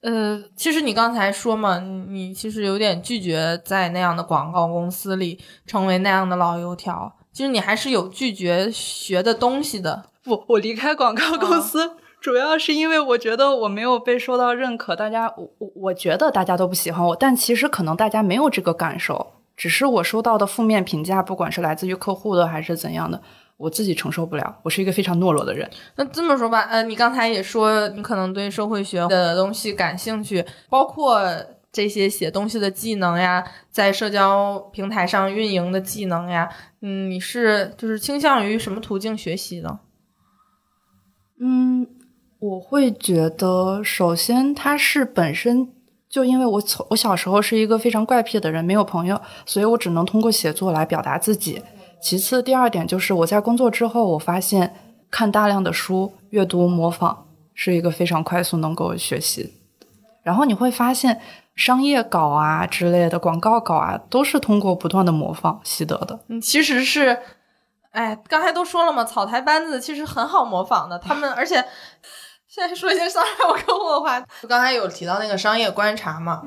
[0.00, 7.14] 呃，其实你刚才说嘛，你其实有点拒绝在那样的广告公司里成为那样的老油条。
[7.32, 10.06] 其实你还是有拒绝学的东西的。
[10.28, 14.94] 不，我离开广告公司，主要是因为我觉得我没有被受到认可。
[14.94, 23.20] 大家，我我我觉得大家都不喜欢我，但其实可能大家没有这个感受，只是我收到的负面评价，不管是来自于客户的还是怎样的，
[23.56, 24.58] 我自己承受不了。
[24.62, 25.68] 我是一个非常懦弱的人。
[25.96, 31.18] 那这么说吧，呃，你刚才也说你可能对社会学的东西感兴趣，包括。
[31.70, 36.48] 这些写东西的技能呀，在社交平台上运营的技能呀，
[36.80, 39.78] 嗯，你是就是倾向于什么途径学习的？
[41.40, 41.86] 嗯，
[42.38, 45.68] 我会觉得，首先它是本身
[46.08, 51.62] 就因为我从我小时候是一个非常怪癖的人，没有朋友，所以我只能通过写作来表达自己。
[52.00, 54.74] 其次，第二点就是我在工作之后，我发现
[55.10, 59.54] 看大量的书、阅读、模仿是一个非常快速能够学习。
[60.22, 61.20] 然后你会发现，
[61.56, 66.20] 商业稿啊之类的广告稿啊，都是通过不断的模仿习得的。
[66.28, 67.18] 嗯，其实是，
[67.90, 70.98] 哎，刚才都说了嘛，草台班子其实很好模仿的。
[70.98, 71.56] 他们， 而且
[72.46, 76.42] 现在说一些伤害我客户的话，就刚才有提到那个商业观察嘛，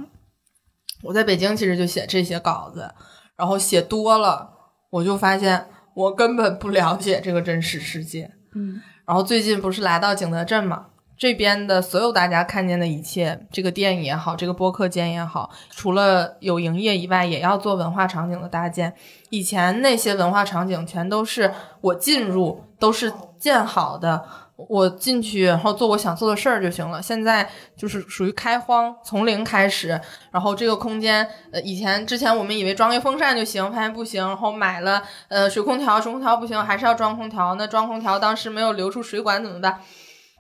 [1.04, 2.94] 我在北京其实就写这些稿子，
[3.36, 4.50] 然后写多了。
[4.92, 10.88] 我就发现我根本不了解这个真实世界，嗯，然后最近不是来到景德镇嘛，
[11.22, 18.92] 这边的所有大家看见的一切，这个店也好，这个播客间也好，除了有营业以外，也要做文化场景的搭建。
[19.30, 24.26] 以前那些文化场景全都是我进入都是建好的。
[24.56, 27.00] 我进去，然后做我想做的事儿就行了。
[27.00, 30.00] 现在就是属于开荒，从零开始。
[30.32, 34.28] 然后这个空间，呃，以前之前我们以为装一个风扇就行，发现不行。
[34.28, 37.54] 然后买了呃水空调，水空调不行，还是要装空调。
[37.56, 39.80] 那装空调当时没有流出水管怎么办？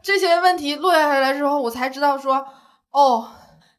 [0.02, 2.46] 这些问题落下来之后，我才知道说，
[2.92, 3.30] 哦，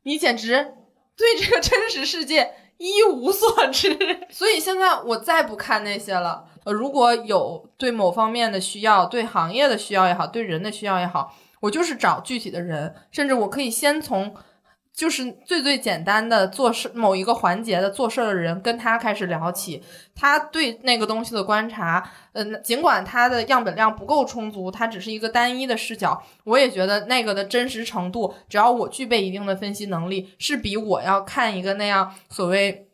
[0.05, 0.75] 你简直
[1.17, 3.97] 对这个真实世界一无所知。
[4.31, 6.45] 所以现在我再不看那些了。
[6.65, 14.35] 呃，如果有对某方面的需要，对行业的需要也好，对人的需要也好，我就是找具体的人，甚至我可以先从
[14.95, 19.83] 就是最最简单的做事某一个环节的做事的人跟他开始聊起，
[20.15, 32.89] 他对那个东西的观察，嗯，尽管他的样本量不够充足，他只是一个单一的视角，我也觉得那个的真实程度，只要我具备一定的分析能力，是比我要看一个那样所谓。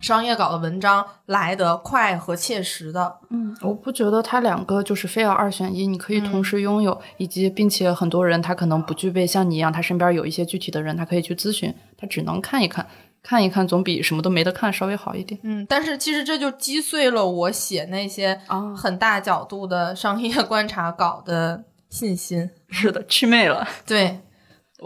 [0.00, 12.86] 商业稿的文章来得快和切实的，嗯，我不觉得它两个就是非要二选一，你可以同时拥有，以及并且很多人他可能不具备像你一样，他身边有一些具体的人，他可以去咨询，他只能看一看，
[13.24, 15.40] 看一看总比什么都没得看稍微好一点。
[15.42, 18.40] 嗯，但是其实这就击碎了我写那些
[18.76, 22.48] 很大角度的商业观察稿的信心。
[22.70, 23.66] 是的，祛魅了。
[23.84, 24.20] 对，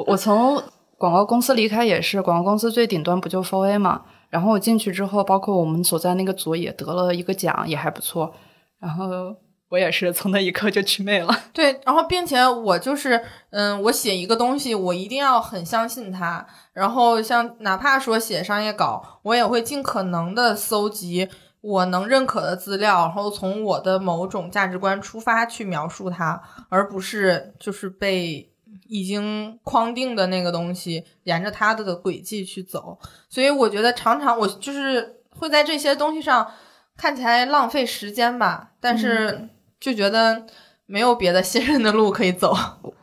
[0.07, 0.63] 我从
[0.97, 4.03] 广告公司离开也是，广告公司最顶端不就 FOA 嘛。
[4.33, 8.35] 然后我进去之后，包括我们所在那个组也得了一个奖，也还不错。
[8.81, 9.37] 然后
[9.69, 11.29] 我也是从那一刻就去魅了。
[11.53, 16.47] 对，然后并且我就是，嗯，我写一个东西，我一定要很相信它。
[16.73, 21.29] 然后像哪怕说写商业稿，我也会尽可能的搜集
[21.61, 28.49] 我能认可的资料，然后从我的某种价值观出发去描述它，而不是就是被。
[28.93, 32.99] 已经框定的那个东西，沿着它的轨迹去走，
[33.31, 36.47] 所以我觉得常常我就是会在这些东西上
[36.95, 39.49] 看起来浪费时间吧，但是
[39.81, 40.45] 就觉得
[40.85, 42.55] 没有别的信任的路可以走。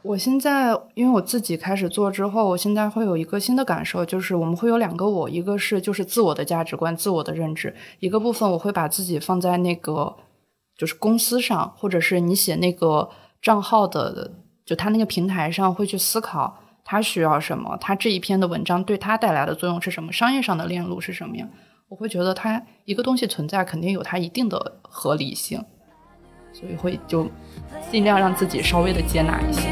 [0.03, 10.15] 我现在因为我自己开始做之后，我现在会有一个新的感受，就是我们会有两个我，一个是就是自我的价值观、自我的认知，一个部分我会把自己放在那个
[10.77, 13.09] 就是公司上，或者是你写那个
[13.41, 14.33] 账号的。
[14.69, 16.55] 就他那个平台上会去思考
[16.85, 21.49] 他需要什么，他这一篇的文章对他带来的作用是什么，商业上的链路是什么样。
[21.87, 25.65] 我会觉得他一个东西存在，肯定有它一定的合理性，
[26.53, 27.27] 所以会就
[27.89, 29.69] 尽量让自己稍微的接纳一些。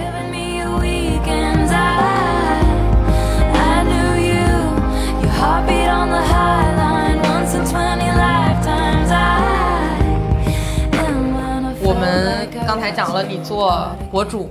[11.88, 14.50] 我们刚才讲了你做博主，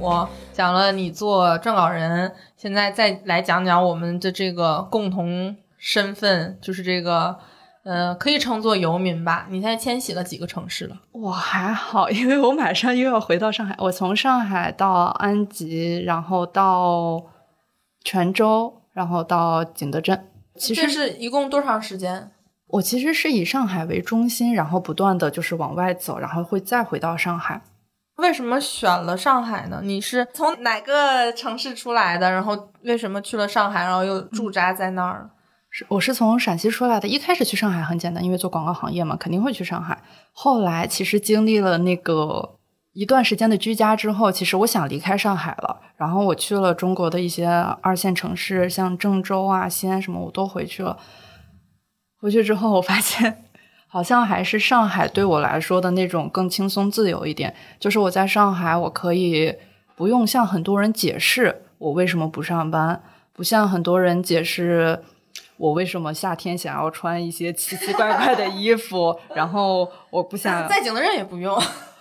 [0.55, 7.37] 讲了你做撰稿人，现在再来讲讲我们的这个共同身份，就是这个，
[7.85, 9.49] 呃，可以称作游民吧。
[9.51, 10.97] 你现在迁徙了几个城市了？
[11.13, 13.77] 我还好，因为我马上又要回到上海。
[13.81, 17.23] 我从上海到安吉，然后到
[18.03, 20.27] 泉州，然后到景德镇。
[20.57, 22.31] 其实是一共多长时间？
[22.69, 27.63] 我其实是以上海为中心，然后不断的就是往外走，然后会再回到上海。
[28.17, 29.81] 为什么选了上海呢？
[29.85, 32.31] 你是从哪个城市出来的？
[32.31, 35.31] 然后为什么去了上海，然后又驻扎在那儿？
[35.69, 40.03] 是我是从陕西出来的，一开始去上海很简单，因为做广告行业嘛，肯定会去上海。
[40.33, 42.57] 后来其实经历了那个
[42.95, 45.81] 一段时间的居家之后，其实我想离开上海了。
[45.97, 47.47] 然后我去了中国的一些
[47.83, 50.97] 二线城市，像郑州啊、西安什么，我都回去了。
[52.21, 53.45] 回去之后，我发现
[53.89, 57.55] 好像还是上海对我来说的那种更轻松自由一点。
[57.79, 59.55] 就是我在上海，我可以
[59.95, 63.03] 不用向很多人解释我为什么不上班，
[63.33, 65.01] 不像很多人解释
[65.57, 71.57] 我为什么夏天想要穿一些奇奇怪怪的衣服，然后我不想 在景德镇也不用。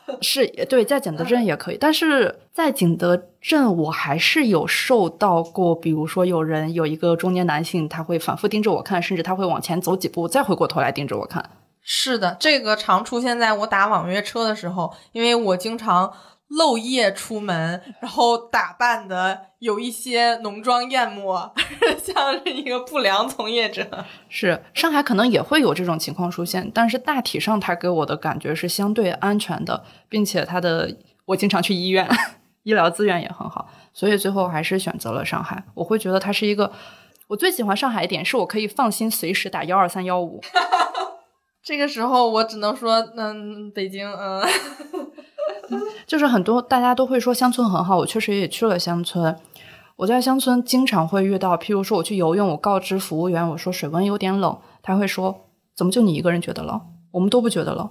[0.21, 11.49] 是对，在景德镇也可以，但是在景德镇我还是有受到过，比如说有人有一个中年男性，他会反复盯着我看，甚至他会往前走几步，再回过头来盯着我看。
[11.81, 16.11] 是的，这个常出现在我打网约车的时候，因为我经常。
[16.49, 21.53] 漏夜出门，然后打扮的有一些浓妆艳抹，
[21.97, 24.05] 像是一个不良从业者。
[24.29, 32.07] 是上海可能也会有这种情况出现，但是大体上它给我的感觉是相对安全的，并且它的我经常去医院，
[32.63, 35.63] 医疗资源也很好，所以最后还是选择了上海。
[35.73, 36.71] 我会觉得它是一个
[37.27, 40.39] 我最喜欢上海一点，是我可以放心随时打幺二三幺五。
[41.65, 44.43] 这个时候我只能说，嗯，北京，嗯。
[46.05, 49.35] 就是很多大家都会说乡村很好，我确实也去了乡村。
[49.95, 56.79] 我在乡村经常会遇到，譬如说我去游泳，我告知服务员我说水温有点冷，他会说怎么就你一个人觉得冷？
[57.09, 57.89] 我们都不觉得冷。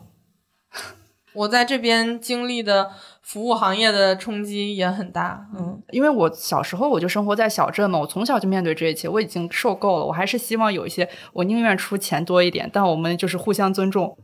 [1.33, 2.93] 我在这边经历的
[3.25, 10.05] 服务行业的冲击也很大，嗯，因为我小时候我就生活在小镇嘛，我从小就面对这一切，我已经受够了。
[10.05, 14.17] 我还是希望有一些，我宁愿出钱多一点，但我们就是互相尊重。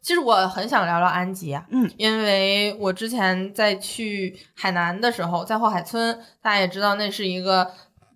[0.00, 7.70] 其实我很想聊聊安吉啊，嗯，因为我之前在去海南的时候，在后海村，大家也知道那是一个。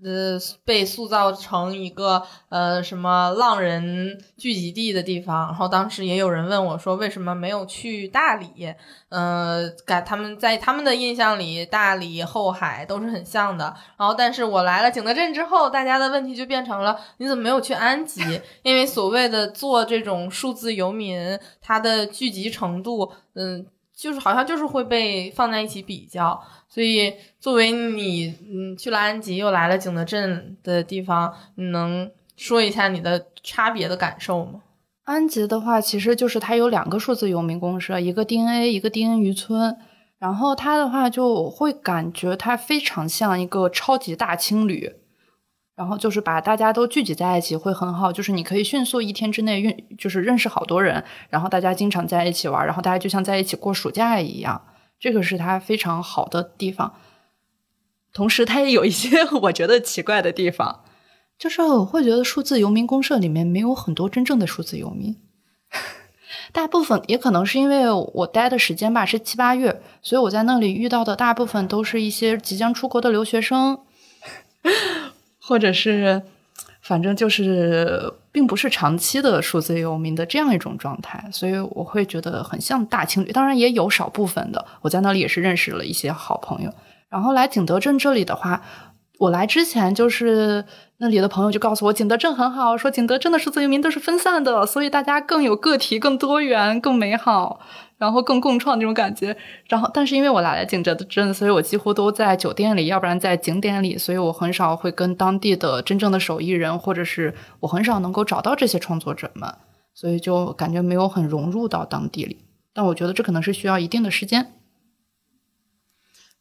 [0.04, 8.74] 呃，被塑造成一个呃什么浪人聚集地的地方，然后当时也有人问我说，为什么没有去大理？
[9.08, 13.74] 呃，感他们在他们的印象里，大理、后海都是很像的。
[13.96, 18.22] 然后，但是我来了景德镇之后，大家的问题就变成了，你怎么没有去安吉？
[18.62, 23.66] 因为所谓的做这种数字游民，它的聚集程度，嗯。
[23.94, 34.62] 就是好像就是会被放在一起比较，所以作为你嗯去了安吉又来了景德镇的地方，你能说一下你的差别的感受吗？
[35.04, 39.76] 安吉的话，其实就是它有两个数字游民公社，一个 DNA，一个 DNA 渔村，
[40.18, 44.94] 然后它的话就会感觉它非常像一个超级大青旅。
[45.74, 54.62] 然后就是把大家都聚集在一起会很好，就是你可以迅速一天之内认，就是认识好多人，然后大家经常在一起玩，然后大家就像在一起过暑假一样，
[55.00, 56.94] 这个是它非常好的地方。
[58.12, 60.84] 同时，它也有一些 我觉得奇怪的地方，
[61.38, 65.16] 就是我会觉得数字游民公社里面没有很多真正的数字游民，
[66.52, 73.80] 大部分也可能是因为我待的时间吧是七八月，所以我在那里遇到的大部分都是一些即将出国的留学生。
[75.44, 76.22] 或者是，
[76.80, 83.32] 反正就是，并不是长期的数字游民的这样一种状态，所以我会觉得很像大情侣。
[83.32, 86.72] 当然也有少部分的，我在那里也是认识了一些好朋友。
[87.08, 88.62] 然后来景德镇这里的话，
[89.18, 90.64] 我来之前就是
[90.98, 97.60] 那里的朋友就告诉我，景德镇很好，说景德镇的数字游民都是分散的，所以大家更有个体、更多元、更美好。
[98.02, 99.36] 然后更共创那种感觉，
[99.68, 109.54] 然后但是因为我来了景德镇，所以我几乎都在酒店里，要不然在景点里，所以我很少会跟当地的真正的手艺人，或者是我很少能够找到这些创作者们，
[109.94, 112.44] 所以就感觉没有很融入到当地里。
[112.74, 114.52] 但我觉得这可能是需要一定的时间。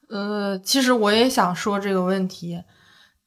[0.10, 2.64] 呃，其实我也想说这个问题。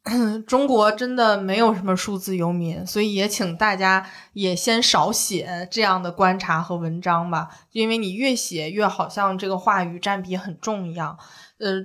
[0.47, 11.17] 中国真的没有什么数字游民，所以也请大家也先少写这样的观察和文章吧，因为你越写越好像这个话语占比很重一样。
[11.59, 11.83] 呃，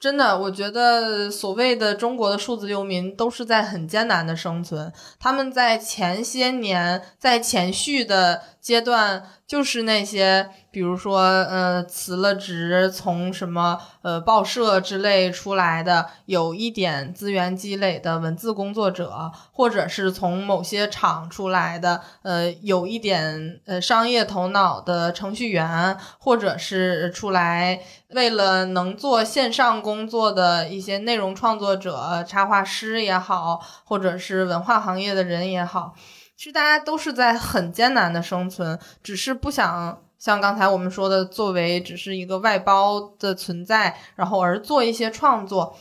[0.00, 9.24] 真的，我觉得所谓的中国的数字游民都是在很艰难的生存，他们在前些年在前序的阶段。
[9.50, 35.96] 就是那些，比如说，呃，辞了职，从什么呃报社之类出来的，有一点资源积累的文字工作者，或者是从某些厂出来的，呃，有一点呃商业头脑的程序员，或者是出来为了能做线上工作的一些内容创作者、插画师也好，或者是文化行业的人也好。
[36.40, 45.76] 其实大家都是在很艰难的生存，只是不想像刚才我们说的，作为只是一个外包的存在，然后而做一些创作。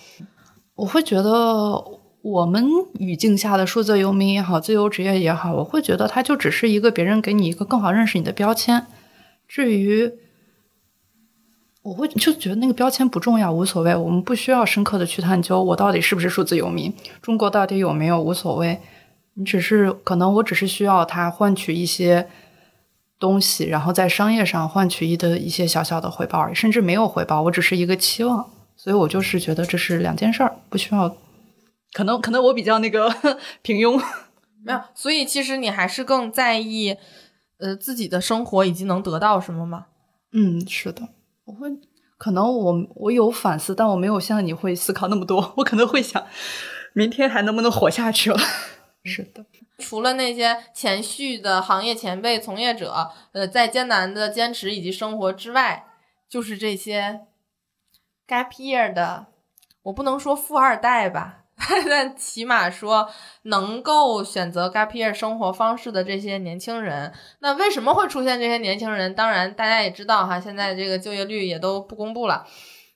[0.75, 1.81] 我会觉得，
[2.21, 8.85] 我们语境下的数字游民也好，自由职业也好，我会觉得它就只是一个别人给你一个更好认识你的标签。
[9.47, 10.11] 至于，
[11.83, 13.95] 我会就觉得那个标签不重要，无所谓。
[13.95, 18.81] 我们不需要深刻的去探究我到底是不是数字游民，中国到底有没有，无所谓。
[19.39, 22.27] 你只是可能，我只是需要它换取一些
[23.17, 31.15] 东西，然后在商业上换取一的一些小小的回报而已，甚至没有回报，我只是一个期望，所以我就是觉得这是两件事儿，不需要。
[31.93, 33.09] 可能可能我比较那个
[33.63, 33.97] 平庸。
[34.61, 36.97] 没有，所以其实你还是更在意，
[37.59, 39.85] 呃，自己的生活以及能得到什么吗？
[40.33, 41.01] 嗯，是的，
[41.45, 41.69] 我会，
[42.17, 46.21] 可能我我有反思，但我没有像你会思考那么多，我可能会想，
[46.91, 48.37] 明天还能不能活下去了？
[49.09, 49.45] 是的，
[49.79, 55.85] 除了那些前序的行业前辈、从业者，呃，在艰难的坚持以及生活之外，
[56.29, 57.21] 就是这些
[58.27, 59.27] gap year 的，
[59.83, 61.37] 我不能说富二代吧。
[61.89, 63.09] 但起码说，
[63.43, 69.13] 能够选择 gap year 生活方式的这些年轻人，那为什么会出现这些年轻人？
[69.13, 72.47] 当然，大家也知道哈，现在这个就业率也都不公布了。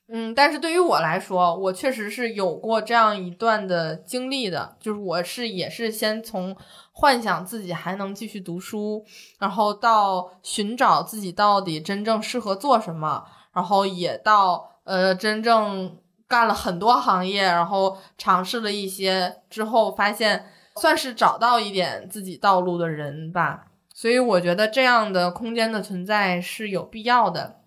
[0.08, 6.56] 嗯，但是对于我来说，我确实是有过这样一段的经历的，就是我是也是先从
[6.92, 9.04] 幻想自己还能继续读书，
[9.38, 15.98] 然后到寻找自己到底真正适合做什么，然后也到呃真正。
[16.26, 20.46] 干了很多行业，然后尝试了一些之后，发现
[20.76, 23.66] 算是找到一点自己道路的人吧。
[23.92, 27.60] 所以我觉得这样的空间的存在是有必要的。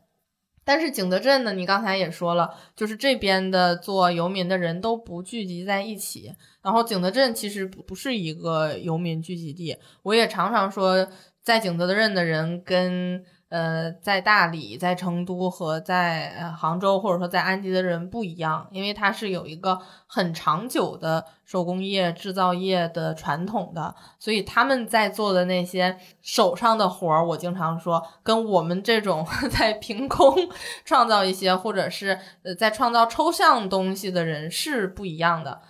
[0.68, 6.34] 但是景德镇呢，你刚才也说了，就是这边的做游民的人都不聚集在一起。
[6.62, 9.78] 然后景德镇其实不是一个游民聚集地。
[10.04, 11.08] 我也常常说，
[11.42, 13.24] 在景德镇的人跟。
[13.50, 30.36] 呃，在大理、在成都和在杭州，或者说在安吉的人不一样，因为它是有一个很长久的手工业制造业的传统的，所以他们在做的那些手上的活儿，我经常说，跟我们这种 在凭空
[30.84, 35.62] 创造一些，或者是呃在创造抽象东西的人是不一样的。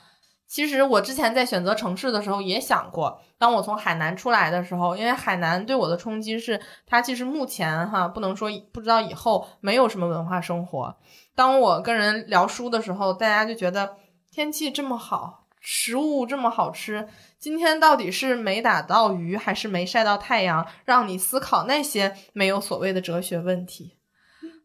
[0.48, 10.96] 其实我之前在选择城市的时候也想过，当我从海南出来的时候，因为海南对我的冲击是，它其实目前哈不能说不知道以后没有什么文化生活。
[11.36, 13.98] 当我跟人聊书的时候，大家就觉得
[14.32, 23.98] 天气这么好，食物这么好吃，今天到底是没打到鱼还是没晒到太阳，让你思考那些没有所谓的哲学问题。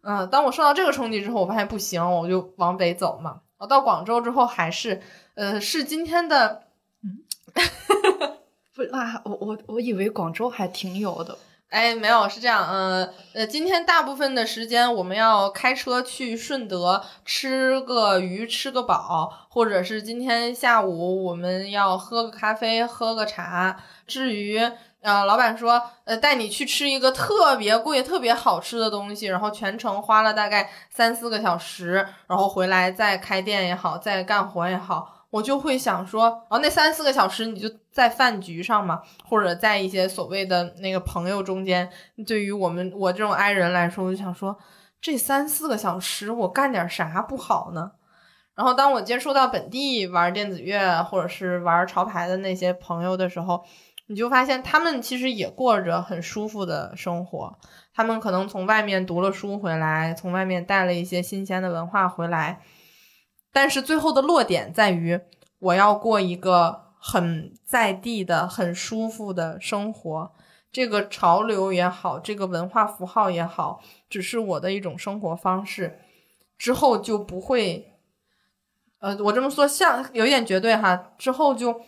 [0.04, 3.40] 嗯，当我受到这个冲击之后，我发现不行，我就往北走嘛。
[3.58, 5.02] 我到广州之后还是。
[5.34, 6.64] 呃，是今天的，
[7.02, 7.24] 嗯，
[8.74, 11.38] 不啊，我我我以为广州还挺有的，
[11.70, 23.82] 哎，没有，是这样，呃呃，今天大部分的时间我们要开车去顺德吃个鱼，吃个饱，或者是今天下午我们要喝个咖啡，喝个茶。
[24.06, 24.60] 至于
[25.00, 35.21] 呃，老板说，呃，带你去吃一个特别贵、特别好吃的东西，然后全程花了大概三四个小时，然后回来再开店也好，再干活也好。
[35.32, 41.88] 我就会想说，哦，那三四个小时你就在饭局上嘛，或者在一些所谓的那个朋友中间。
[42.26, 44.54] 对于我们我这种 i 人来说，我就想说，
[45.00, 47.92] 这三四个小时我干点啥不好呢？
[48.54, 53.64] 然后当我接触到本地玩电子乐或者是玩潮牌的那些朋友的时候，
[54.08, 57.58] 你就发现他们其实也过着很舒服的生活。
[57.94, 62.60] 他们可能从外面读了书回来，从外面带了一些新鲜的文化回来。
[63.52, 65.20] 但是最后的落点在于，
[65.58, 70.32] 我要过一个很在地的、很舒服的生活。
[70.72, 76.00] 这个潮流也好，这个文化符号也好，只是我的一种生活方式。
[76.56, 77.92] 之后就不会，
[79.00, 81.12] 呃，我这么说像有一点绝对哈。
[81.18, 81.82] 之后就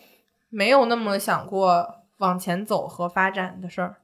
[0.49, 3.95] 没有那么想过往前走和发展的事儿。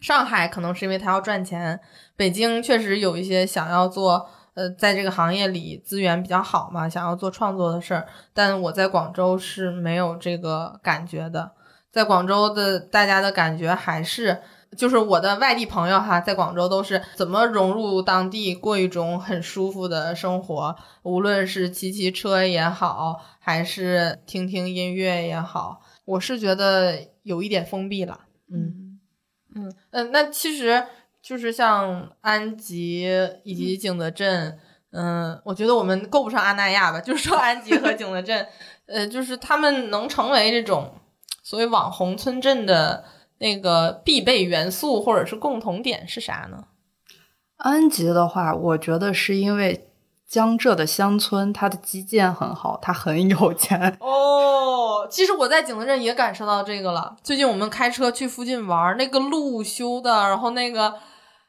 [0.00, 1.80] 上海可能是因为他要赚钱，
[2.14, 4.30] 北京确实有一些想要做。
[4.56, 11.52] 呃，在这个行业里资源比较好嘛，想要做创作的事儿，但我在广州是没有这个感觉的。
[11.92, 14.40] 在广州的大家的感觉还是，
[14.74, 28.20] 就是我的外地朋友哈，在广州都是怎么融入当地，过一种很舒服的生活，无论是骑骑车也好，还是听听音乐也好，我是觉得有一点封闭了。
[28.50, 28.98] 嗯
[29.54, 30.86] 嗯嗯，那其实。
[31.26, 33.04] 就是像安吉
[33.42, 34.56] 以及景德镇，
[34.92, 37.00] 嗯，我觉得我们够不上阿那亚吧。
[37.00, 38.46] 就是说安吉和景德镇，
[38.86, 40.94] 呃，就是他们能成为这种
[41.42, 43.02] 所谓网红村镇的
[43.38, 46.66] 那个必备元素或者是共同点是啥呢？
[47.56, 49.88] 安吉的话，我觉得是因为
[50.28, 53.96] 江浙的乡村，它的基建很好，它很有钱。
[53.98, 57.16] 哦，其实我在景德镇也感受到这个了。
[57.24, 60.94] 最近我们开车去附近玩，那个路修的，然后那个。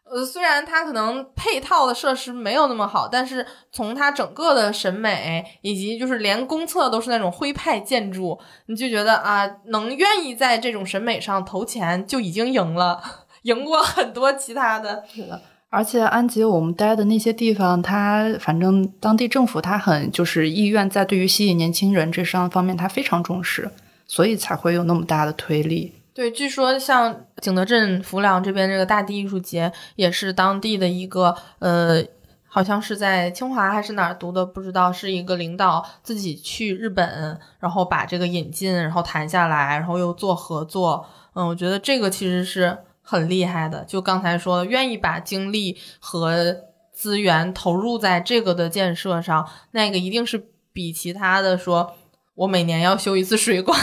[0.10, 13.02] 呃，虽然它可能配套的设施没有那么好，但是从它整个的审美以及就是连公厕都是那种徽派建筑，你就觉得啊，能愿意在这种审美上投钱就已经赢了，
[13.44, 15.04] 赢过很多其他的。
[15.14, 23.70] 是的，而且安吉我们待的那些地方，它反正当地政府它很就是意愿在对于吸引年轻人这上方面，它非常重视。
[24.10, 25.94] 所以才会有那么大的推力。
[26.18, 32.04] 对，据说像景德镇浮梁这边这个大地艺术节，也是当地的一个呃，
[32.48, 41.06] 好像是在清华还是哪儿读的，不知道是一个领导自己去日本，然后把这个引进，然后谈下来，然后又做合作。
[41.36, 43.86] 嗯，我觉得这个其实是很厉害的。
[43.86, 46.58] 就刚才说，愿意把精力和
[46.92, 51.94] 资源投入在这个的建设上，那个一定是比其他的说
[52.34, 53.80] 我每年要修一次水管。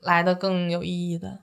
[0.00, 1.38] 来的更有意义的，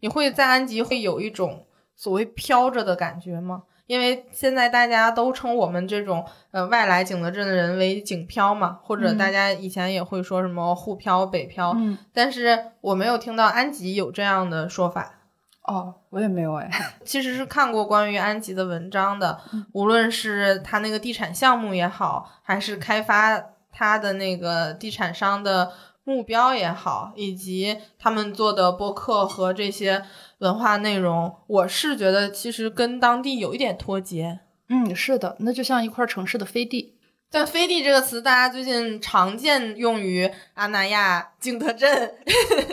[0.00, 1.66] 你会在安吉会有一种
[1.96, 3.64] 所谓飘着的感觉吗？
[3.86, 15.14] 因为现在大家都称我们这种呃外来景德镇的人为景漂嘛，或者大家以前也会说什么沪漂、北漂，嗯，但是我没有听到安吉有这样的说法。
[15.62, 16.70] 哦，我也没有哎，
[17.04, 19.40] 其实是看过关于安吉的文章的，
[19.72, 25.72] 无论是他那个地产项目也好，还是开发他的那个地产商的。
[26.10, 30.04] 目标也好，以及他们做的播客和这些
[30.38, 34.40] 文化内容，我是觉得其实跟当地有一点脱节。
[34.68, 36.96] 嗯，是的，那就像一块城市的飞地。
[37.30, 42.12] 但“飞地”这个词，大家最近常见用于阿那亚、景德镇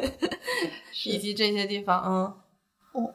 [1.05, 2.03] 以及这些地方。
[2.03, 2.33] 嗯，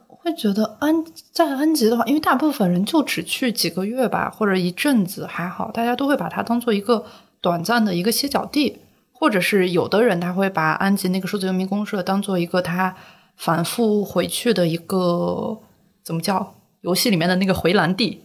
[0.09, 7.05] 我会觉得安在安吉的话，因为大部分人就只去几个月吧，或者一阵子还好，大家都会把它当做一个
[7.41, 8.82] 短暂的一个歇脚地。
[9.23, 12.97] 或者是有的人他会把安吉那个数字游民公社当做一个他
[13.37, 15.61] 反复回去的一个
[16.03, 18.23] 怎么叫游戏里面的那个回蓝地？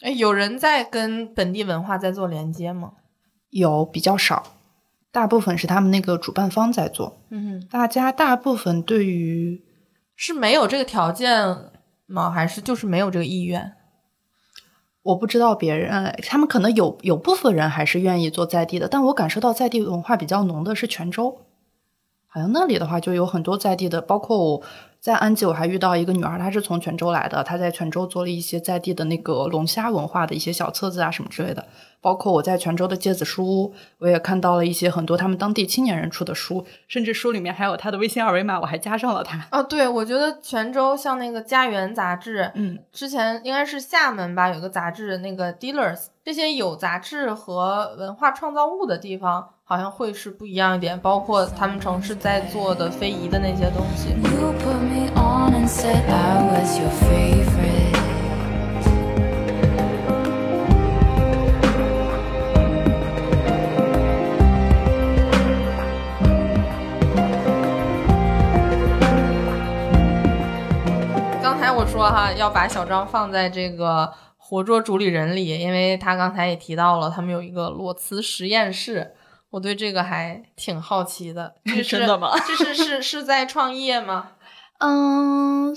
[0.00, 2.92] 哎，有人在跟本地文化在做连接吗？
[3.50, 4.54] 有比较少，
[5.10, 7.18] 大部分是他们那个主办方在做。
[7.30, 9.64] 嗯，大家大部分对于
[10.14, 11.56] 是没有这个条件
[12.06, 12.30] 吗？
[12.30, 13.72] 还是就是没有这个意愿？
[15.02, 21.38] 我不知道别人，他们可能有有部分人还是愿意做在地的，但我感受到在地文化比较浓的是泉州，
[22.26, 24.62] 好像那里的话就有很多在地的，包括我。
[25.00, 31.64] 在安吉，我还遇到一个女孩，她是从泉州来的，她在泉州做了一些在地的那个龙虾文化的一些小册子啊什么之类的。
[32.00, 39.48] 包括我在泉州的芥子书屋，我也看到了一些很多他们当地青年人出的书，甚至书里面还有他的微信二维码，我还加上了他。
[39.50, 49.54] 哦，对，我觉得泉州像那个家园杂志，嗯，之前应该是厦门吧，有个杂志那个 Dealers，这些有杂志和文化创造物的地方。
[49.70, 54.14] 好像会是不一样一点，包括他们城市在做的非遗的那些东西。
[71.42, 79.12] 刚才我说哈，要把小张放在这个活捉主理人里，因为他刚才也提到了，他们有一个裸辞实验室。
[79.50, 81.54] 我对这个还挺好奇的，
[81.88, 82.32] 真的吗？
[82.46, 84.32] 这是是是在创业吗？
[84.80, 85.74] 嗯，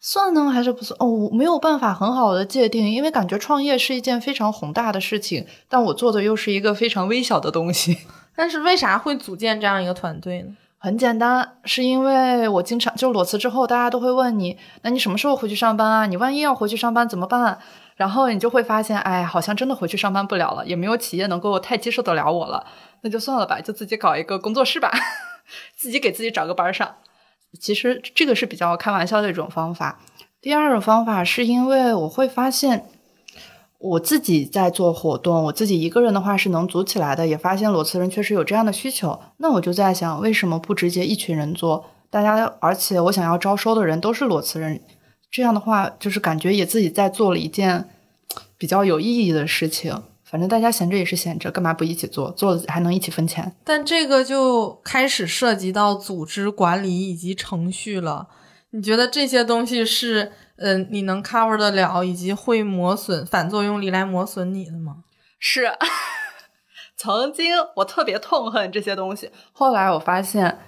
[0.00, 0.96] 算呢还是不算？
[1.00, 7.98] 哦，我没有办法很好的界定，因为感觉创业是一件非常宏大的事情，但我做的又是一个非常微小的东西。
[8.36, 10.56] 但是为啥会组建这样一个团队呢？
[10.80, 16.06] 很简单，是因为我经常就裸辞之后，大家都会问你，那你什么时候回去上班啊？
[16.06, 17.58] 你万一要回去上班怎么办？
[17.98, 22.64] 然后你就会发现，哎，好像真的回去上班不了了，也没有企业能够太接受得了我了。
[23.02, 24.88] 那就算了吧，就自己搞一个工作室吧，
[25.76, 26.94] 自己给自己找个班上。
[27.60, 29.98] 其实这个是比较开玩笑的一种方法。
[30.40, 32.86] 第二种方法是因为我会发现，
[33.78, 39.18] 我自己在做活动，我自己一个人的话是能组起来的，也发现裸辞人确实有这样的需求。
[39.38, 41.86] 那我就在想，为什么不直接一群人做？
[42.10, 44.80] 大家，而且我想要招收的人都是裸辞人，
[45.30, 47.88] 这样的话就是感觉也自己在做了一件
[48.56, 50.02] 比较有意义的事情。
[50.24, 52.30] 反正大家闲着也是闲着，干嘛不一起做？
[52.32, 53.54] 做了还能一起分钱。
[53.64, 58.28] 但这个就开始涉及到组织管理以及程序了。
[58.70, 64.96] 你觉得这些东西是，嗯，你能 cover 得了，以及会磨损、反作用力来磨损你的吗？
[65.38, 65.72] 是，
[66.94, 70.58] 曾经我特别痛恨这些东西，后来我发现，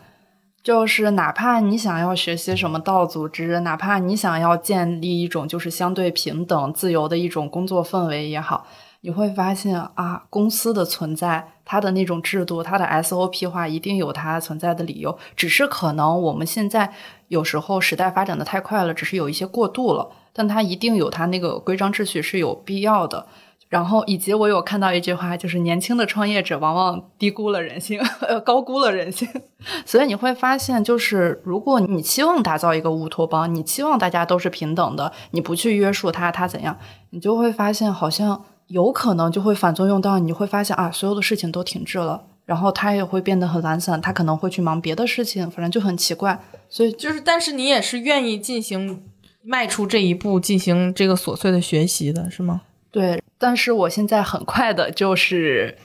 [0.63, 8.67] 就是哪怕你想要学习什么道组织，哪怕你想要建立一种就是相对平等、自由的一种工作氛围也好。
[9.03, 15.19] 你会发现啊，公司的存在，它的那种制度，它的 SOP 化，一定有它存在的理由。
[15.35, 16.93] 只是可能我们现在
[17.29, 20.11] 有时候时代发展的太快了，只是有一些过度了。
[20.35, 23.27] 但它一定有它那个规章秩序是有必要的。
[23.71, 29.27] 然后以及我有看到一句话，就是年轻的创业者往往低估了人性，呃，高估了人性。
[29.87, 36.77] 所以你会发现，就是如果你期望打造一个乌托邦，你期望大家都是平等的，你不去约束他，他怎样，
[37.09, 38.45] 你就会发现好像。
[38.71, 46.41] 有可能就会反作用到，你会发现啊，所有的事情都停滞了，然后他也会变得很懒散，他可能会去忙别的事情，反正就很奇怪。
[46.69, 49.03] 所以就是，但是你也是愿意进行
[49.43, 52.61] 迈出这一步，进行这个琐碎的学习的，是吗？
[52.91, 55.79] 对，但是我现在很快的就是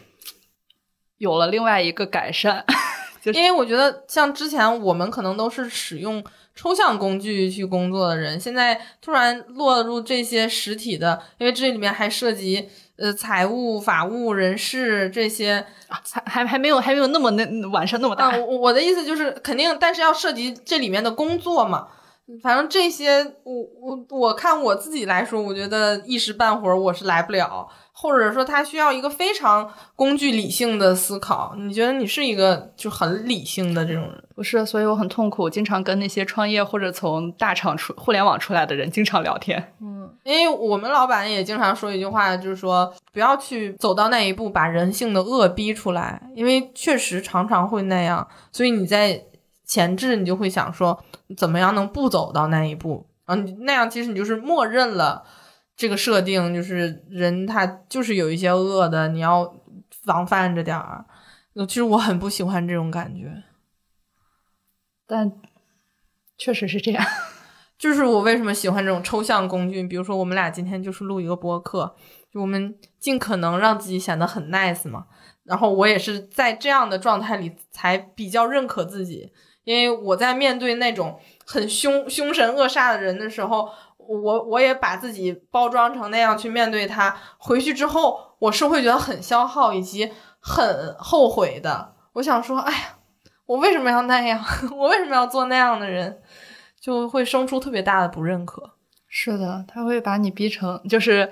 [1.17, 2.65] 有了另外一个改善，
[3.25, 6.23] 因为我觉得像之前我们可能都是使用
[6.55, 18.29] 抽象工具去工作的人，现在突然落入这些实体的，因为这里面还涉及呃财务、法务、人事这些，还还还没有还没有那么那晚上那么大。
[18.29, 21.87] 啊，我我的意思就是肯定，但是要涉及这里面的工作嘛。
[22.41, 31.53] 反正这些，我我我看我自己来说，我觉得一时半会儿我是来不了，或者说他需要一个非常工具理性的思考。
[31.55, 34.23] 你觉得你是一个就很理性的这种人？
[34.36, 39.73] 不是，所以我很痛苦，经常跟那些创业或者从大厂出互联网出来的人经常聊天。
[39.80, 48.28] 嗯，因为我们老板也经常说一句话，就是说不要去走到那一步，把人性的恶逼出来，因为确实常常会那样。
[48.51, 49.23] 所以你在
[49.66, 51.03] 前置，你就会想说。
[51.36, 53.34] 怎么样能不走到那一步啊？
[53.34, 55.26] 你那样其实你就是默认了
[55.76, 59.55] 这个设定，就是人他就是有一些恶的，你要
[60.03, 61.03] 防范着点儿。
[61.68, 63.41] 其实我很不喜欢这种感觉，
[65.07, 65.32] 但
[66.38, 67.03] 确实是这样。
[67.80, 69.82] 就是我为什么喜欢这种抽象工具？
[69.84, 71.95] 比如说我们俩今天就是录一个播客，
[72.32, 75.07] 就我们尽可能让自己显得很 nice 嘛。
[75.43, 79.34] 然后我也是在这样的状态里才比较认可自己。
[79.66, 87.18] 因为我在面对那种很凶凶神恶煞的人的时候，我我也把自己包装成那样去面对他。
[87.38, 91.95] 回去之后，我是会觉得很消耗以及很后悔的。
[92.13, 92.80] 我想说，哎呀，
[93.45, 94.41] 我为什么要那样？
[94.72, 96.22] 我为什么要做那样的人？
[96.80, 98.74] 就会生出特别大的不认可。
[99.09, 101.32] 是的，他会把你逼成就是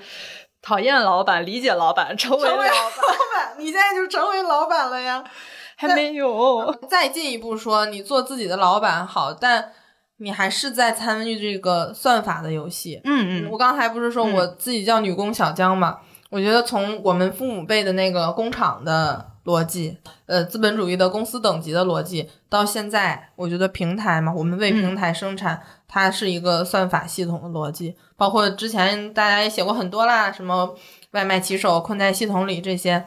[0.64, 3.56] 讨厌老板，理解老板，成为老板。
[3.60, 5.24] 你现在就成为老板了呀？
[5.88, 6.74] 还没有。
[6.90, 9.72] 再进一步说，你做自己的老板好，但
[10.18, 13.02] 你还是在参与这个算法的游戏。
[13.04, 13.50] 嗯嗯。
[13.52, 15.98] 我刚才不是说我自己叫女工小江嘛？
[16.30, 27.96] 我觉得从我们父母辈的那个工厂的逻辑，呃，资本主义的公司等级的逻辑，到现在，我觉得平台嘛，我们为平台生产，它是一个算法系统的逻辑。
[28.18, 30.74] 包括之前大家也写过很多啦，什么
[31.12, 33.06] 外卖骑手困在系统里这些。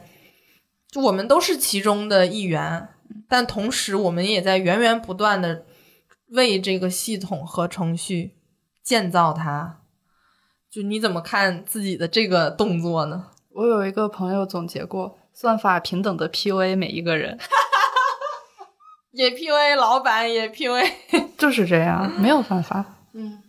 [1.02, 2.88] 我们都是其中的一员，
[3.28, 5.64] 但同时我们也在源源不断的
[6.30, 8.34] 为这个系统和程序
[8.82, 9.80] 建造它。
[10.70, 13.26] 就你怎么看自己的这个动作呢？
[13.50, 17.38] 我有一个朋友总结过，算法平等的 PUA 每一个人，
[19.12, 20.92] 也 PUA 老板，也 PUA，
[21.38, 22.84] 就是这样，没有办法。
[23.14, 23.42] 嗯，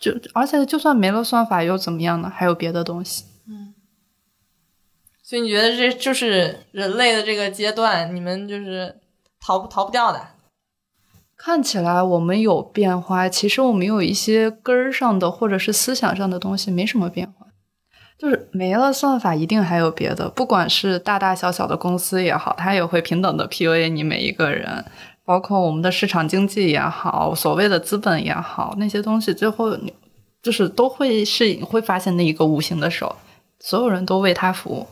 [0.00, 2.28] 就而且就算没了算法又怎么样呢？
[2.34, 3.24] 还有别的东西。
[5.32, 8.96] 所以你觉得这就是人类的这个阶段，你们就是
[9.40, 10.20] 逃不逃不掉的？
[11.38, 17.46] 看起来我们有变化，其实我们有一些根儿上的或者是思想上的东西没什么变化。
[18.18, 24.84] 就是没了算法，一定还有别的，不管是大大小小的公司也好，它也会平等的 PUA 你每一个人，
[25.24, 29.74] 包括我们的市场经济也好，所谓的资本也好，那些东西最后
[30.42, 33.16] 就是都会是你会发现那一个无形的手，
[33.58, 34.86] 所有人都为他服务。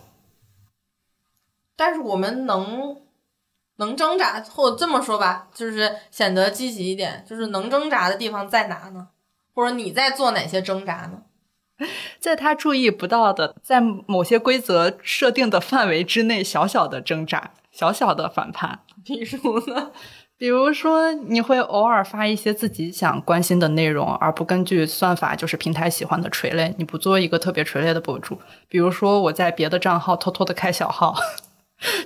[1.81, 2.95] 但是我们能
[3.77, 9.09] 能挣扎，或者这么说吧，就是显得积极一点，就是能挣扎的地方在哪呢？
[9.55, 11.23] 或者你在做哪些挣扎呢？
[12.21, 18.81] 在他注意不到的，在某些规则设定的范围之内，小小的挣扎，小小的反叛。
[19.03, 19.91] 比如呢？
[20.37, 26.75] 比如说，你会偶尔发一些自己想关心的内容，而不根据算法，就是平台喜欢的垂类。
[26.77, 28.39] 你不做一个特别垂类的博主。
[28.69, 31.15] 比如说，我在别的账号偷偷的开小号。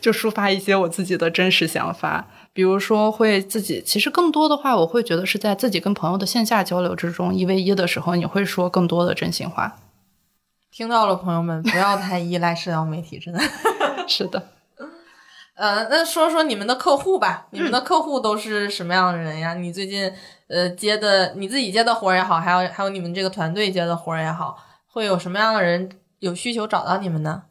[0.00, 9.76] 就抒发一些我自己的真实想法，比如说会自己，其实更多的话，我会觉得是在自己跟朋友的线下交流之中，一 v 一的时候，你会说更多的真心话。
[10.70, 13.40] 听到了，朋友们，不要太依赖社交媒体，真的
[14.08, 14.50] 是的。
[15.56, 19.54] 呃，那说说你们的客户吧，你们的客户都是什么样的人呀？
[19.54, 20.12] 你最近
[20.48, 24.58] 呃接的，你自己接的活儿也好，还有还有你们这个团队接的活儿也好，
[24.88, 27.42] 会有什么样的人有需求找到你们呢？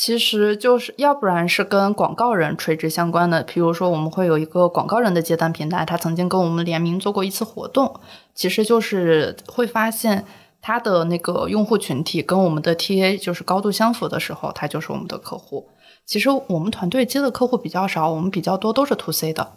[0.00, 8.00] 其实就是要不然是跟广告人垂直相关的，比如说我们会有一个广告人的接单平台，他曾经跟我们联名做过一次活动，
[8.34, 10.24] 其实就是会发现
[10.62, 15.68] 他的那个用户群体跟我们的 TA 就是高度相符的时候，他就是我们的客户。
[16.06, 19.52] 其实我们团队接的客户比较少，我们比较多都是 to C 的，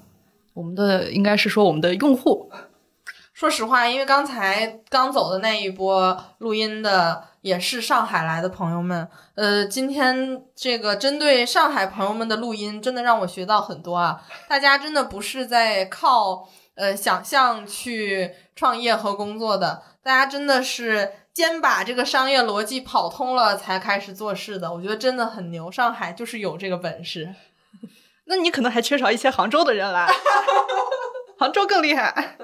[0.56, 2.52] 我们的应该是说我们的用户。
[3.34, 7.32] 说实话，因为刚才刚走的那一波录音的。
[7.44, 14.24] 也是上海来的朋友们，呃，今天这个针对上海朋友们的录音，真的让我学到很多啊！
[14.48, 24.74] 大家真的不是在靠呃想象去创业和工作的，大家真的是先把这个商业逻辑跑通了才开始做事的。
[24.74, 27.36] 我觉得真的很牛，上海就是有这个本事。
[28.26, 30.10] 那你可能还缺少一些杭州的人来，
[31.38, 32.38] 杭州更厉害。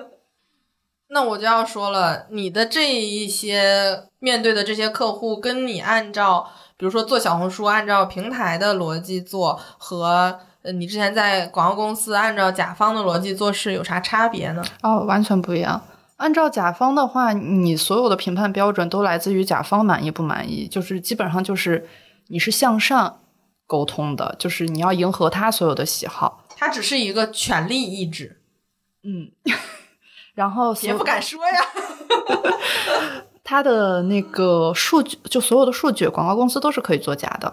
[1.11, 6.47] 那我就要说了，你的这一些面对的这些客户，跟你按照
[6.77, 14.63] 比如说做小红书按照平台的逻辑做，和呃你之前在广告公司按照甲方的逻辑做事有啥差别呢？
[14.83, 15.81] 哦，完全不一样。
[16.17, 21.87] 按照甲方的话，你所有的评判标准都来自于甲方满意不满意，就是基本上就是
[22.27, 23.21] 你是向上
[23.65, 26.45] 沟通的，就是你要迎合他所有的喜好。
[26.57, 28.41] 他只是一个权力意志，
[29.03, 29.31] 嗯，
[30.33, 31.59] 然后也不敢说呀。
[33.43, 37.51] 他的那个数据，就所有的数据，广告公司都是可以作假的。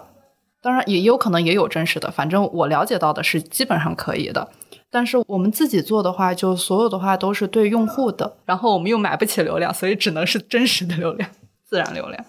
[0.61, 4.47] 当然，也有可能也有真实的，反正我了解到的是基本上可以的。
[4.89, 11.29] 但是我们自己做的话，就所有的话都是对用户的，然后我们又买不起流量，所以只能是真实的流量、
[11.65, 12.25] 自然流量。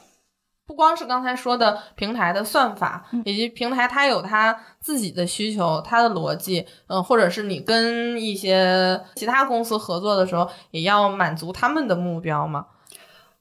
[0.69, 12.66] 不光是刚才说的平台的算法，以及平台它有它自己的需求、它的逻辑，嗯，或者是你跟一些其他公司合作的时候，也要满足他们的目标嘛。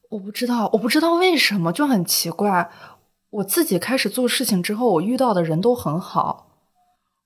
[0.09, 2.71] 我不知道，我不知道为什么就很奇怪。
[3.30, 6.47] 我自己开始做事情之后，我遇到的人都很好，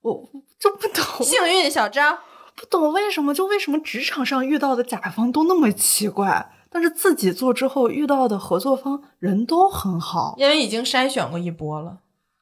[0.02, 0.28] 我
[0.58, 2.18] 就不懂幸运小张，
[2.56, 11.98] 不懂为什么就为什么职场上遇到的甲方都那么奇怪，但是自己做之后遇到的合作方人都很好，因为已经筛选过一波了，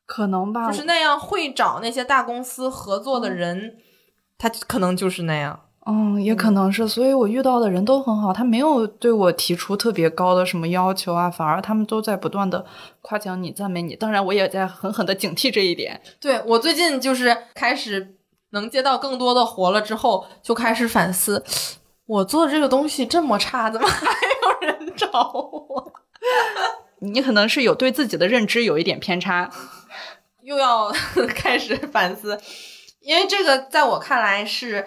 [0.06, 0.70] 可能吧？
[0.70, 3.76] 就是那样会找那些大公司合作的人，
[4.38, 5.60] 他可能就是那样。
[5.86, 12.64] 嗯，也可能是，所以我遇到的人都很好，他没有对我提出特别高的什么要求啊，反而他们都在不断的
[13.00, 13.96] 夸奖你、赞美你。
[13.96, 16.00] 当然，我也在狠狠的警惕这一点。
[16.20, 18.14] 对我最近就是开始
[18.50, 21.42] 能接到更多的活了之后，就开始反思，
[22.11, 24.06] 我做的这个东西这么差，怎么还
[24.42, 25.92] 有人找我？
[27.00, 29.48] 你可能是有对自己的认知有一点偏差，
[30.42, 30.90] 又要
[31.34, 32.40] 开始反思，
[33.00, 34.86] 因为这个在我看来是。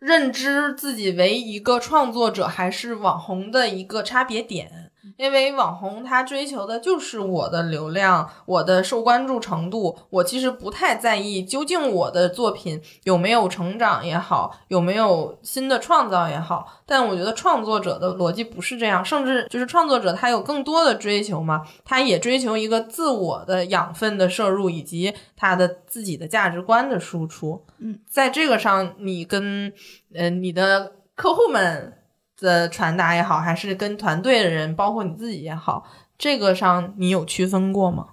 [0.00, 9.96] 认知自己为一个创作者还是网红的一个差别点，因为网红他追求的就是我的流量，我的受关注程度。
[10.10, 16.82] 我其实不太在意究竟我的作品有没有成长也好，有没有新的创造也好。
[16.86, 27.64] 但我觉得创作者的逻辑不是这样，甚至就是创作者他有更多的追求嘛，他也追求一个自我的养分的摄入以及他的自己的价值观的输出。
[27.78, 29.72] 嗯，在这个上，你跟
[30.14, 31.97] 呃，你的客户们
[32.40, 35.84] 的传达也好，还是跟团队的人，包括你自己也好，
[36.16, 38.06] 这个上你有区分过吗？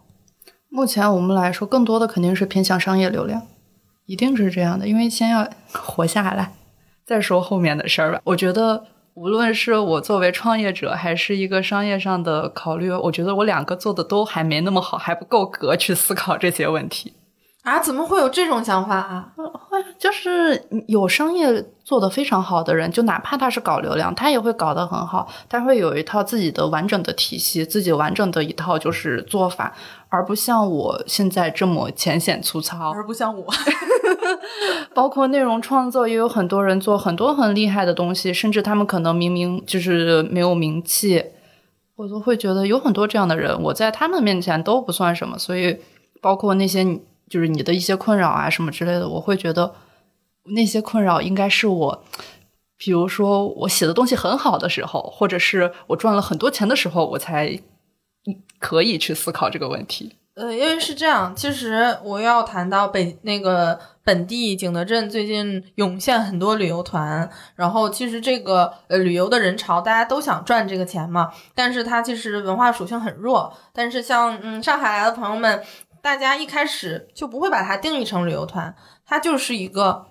[0.70, 3.44] 目前我们来说，更多的肯定是偏向商业流量，
[4.06, 6.52] 一定是这样的，因为先要 活下来，
[7.06, 8.20] 再说后面的事儿吧。
[8.26, 17.14] 我觉得，无论是我作为创业者，还是一个商业上的考虑，我觉得我两个做的都还没那么好，还不够格去思考这些问题。
[17.66, 19.34] 啊，怎么会有这种想法啊？
[19.36, 29.74] 会，就是有商业做得非常好的人，就哪怕他是搞流量，他也会搞得很好，他会有一套自己的完整的体系，自己完整的一套就是做法，
[30.10, 33.52] 而不像我现在这么浅显粗糙，而不像我，
[34.94, 41.26] 包括内容创作也有很多人做很多很厉害的东西，甚至他们可能明明就是没有名气，
[41.96, 45.80] 我都会觉得有很多这样的人，我在他们面前都不算什么，所以
[46.22, 47.00] 包括那些。
[47.28, 49.74] 就是你的一些困扰啊，什么之类的，我会觉得
[50.56, 52.04] 那些困扰应该是我，
[52.78, 57.60] 比如说我写的东西很好的时候，或者是我赚了很多钱的时候，我才
[58.60, 60.18] 可以去思考这个问题。
[60.36, 75.64] 呃，因为是这样，其实我要谈到北那个本地景德镇最近涌现很多旅游团，然后其实这个呃旅游的人潮，大家都想赚这个钱嘛，但是它其实文化属性很弱，但是像嗯上海来的朋友们。
[76.06, 78.76] 大家一开始就不会把它定义成旅游团，
[79.08, 80.06] 它就是一个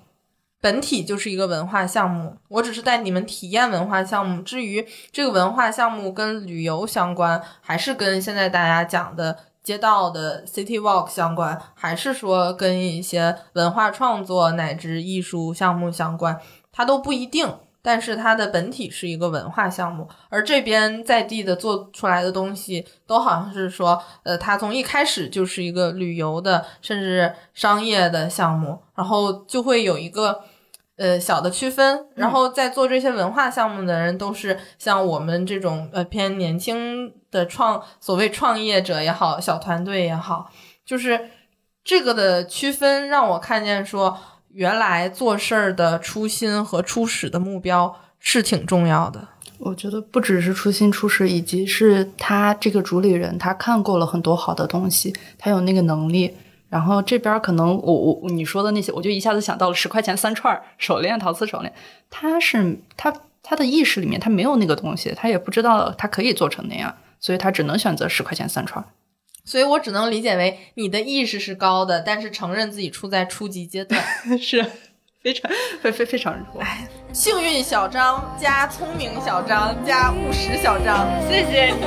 [0.61, 2.37] 本体，就是一个文化项目。
[2.49, 4.43] 我只是带你们体验文化项目。
[4.43, 16.41] 至于这个文化项目跟旅游相关，还是跟现在大家讲的街道的 city walk 相关，还是说跟一些文化创作乃至艺术项目相关，
[16.73, 17.55] 它都不一定。
[17.87, 30.45] 但是它的本体是一个文化项目，而这边在地的做出来的东西都好像是说，呃，它从一开始就是一个旅游的，甚至商业的项目，然后就会有一个
[30.97, 32.07] 呃小的区分。
[32.15, 40.51] 然后在做这些文化项目的人，都是像我们这种呃偏年轻的创所谓创业者也好，小团队也好，
[40.87, 41.29] 就是
[41.85, 44.19] 这个的区分让我看见说，
[44.55, 49.29] 原来做事儿的初心和初始的目标是挺重要的。
[49.59, 56.37] 我觉得不只是初心初始，以及是他这个主理人，他看过了很多好的东西，他有那个能力。
[56.69, 61.73] 然后这边可能我我你说的那些，我就一下子想到了十块钱 三串手链，陶瓷手链。
[62.09, 68.85] 他是他他的意识里面他没有那个东西，他也不知道他可以做成那样，所以他只能选择十块钱三串。
[69.45, 74.03] 所以我只能理解为你的意识是高的，但是承认自己处在初级阶段。
[74.41, 74.65] 是
[75.23, 81.85] 非常非非非常哎，幸运小张加聪明小张加务实小张，谢谢你。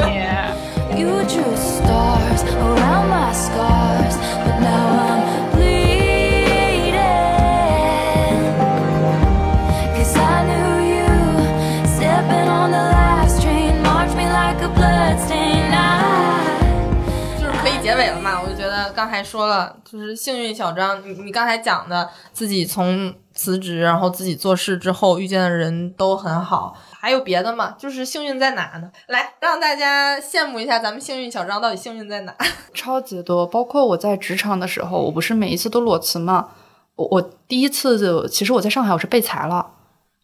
[17.88, 18.41] 结尾了嘛？
[18.41, 27.75] 我就觉得刚才说了，就是幸运小张，你你刚才讲的自己从辞职，然后自己做事之后遇见的人都很好，还有别的吗？
[27.79, 28.91] 就是幸运在哪呢？
[29.07, 32.35] 来让大家羡慕一下咱们幸运小张到底幸运在哪？
[32.75, 36.49] 超级多，包括我在职场的时候，我不是每一次都裸辞嘛？
[36.97, 39.65] 我我第一次就，其实我在上海我是被裁了，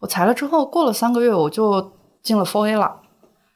[0.00, 2.96] 我裁了之后过了三个月我就进了 Four A 了，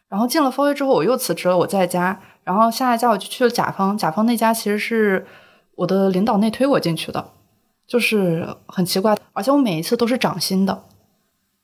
[0.08, 2.18] 然后进了 for A 之后我又辞职了，我在家，
[2.48, 5.26] 然后下一家我就去了甲方，甲方那家其实是
[5.74, 7.22] 我的领导内推我进去的，
[7.86, 10.84] 就是很奇怪，而且我每一次都是涨薪的。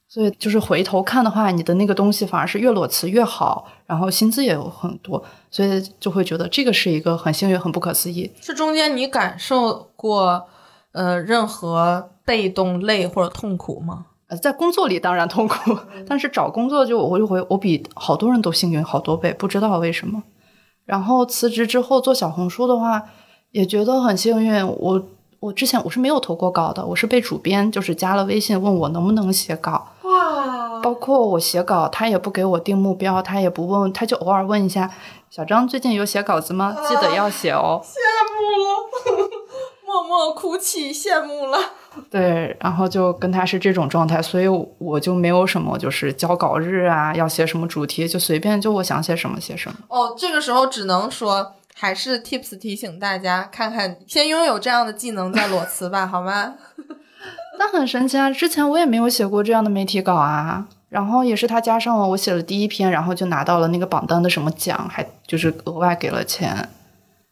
[0.06, 8.30] 所以就是回头看的话，你的那个东西反而是越裸辞越好，然后薪资也有很多，所以就会觉得这个是一个很幸运、很不可思议。
[8.42, 10.46] 这中间你感受过
[10.92, 14.04] 呃任何被动累或者痛苦吗？
[14.26, 20.22] 呃，在工作里当然痛苦， 但是找工作就我就会我比好多人都幸运好多倍，不知道为什么。
[20.84, 23.02] 然后辞职之后做小红书的话，
[23.50, 24.66] 也觉得很幸运。
[24.66, 25.02] 我
[25.40, 34.90] 我之前我是没有投过稿的，我是被主编就是加了微信问我能不能写稿，哇，包括我写稿，他也不给我定目标，他也不问，他就偶尔问一下
[35.30, 36.76] 小张最近有写稿子吗？
[36.88, 37.82] 记得要写哦。
[37.82, 37.96] 羡
[38.34, 39.28] 慕了，
[39.84, 41.58] 默默哭泣，羡慕了。
[42.10, 44.46] 对，然后就跟他是这种状态，所以
[44.78, 49.76] 我就没有什么就是交稿日啊，要写什么主题，就随便就我想写什么写什么。
[49.88, 56.54] 哦，这个时候只能说还是 tips 提醒大家，看看先拥有这样的技能再裸辞吧，好吗？
[57.58, 60.66] 那很神奇啊，之前我也没有写过这样的媒体稿啊。
[60.88, 66.68] 然后也是他加上了，我写了第一篇，然后就拿到了那个榜单的什么奖，还就是额外给了钱。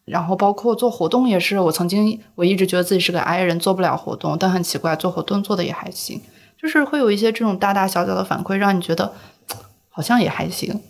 [0.05, 6.21] 然后包括做活动也是，我曾经我一直觉得自己是个 I 人，做不了活动，但很奇怪，做活动做的也还行，
[6.61, 9.15] 就是会有一些这种大大小小的反馈，让你觉得
[9.89, 10.83] 好像也还行。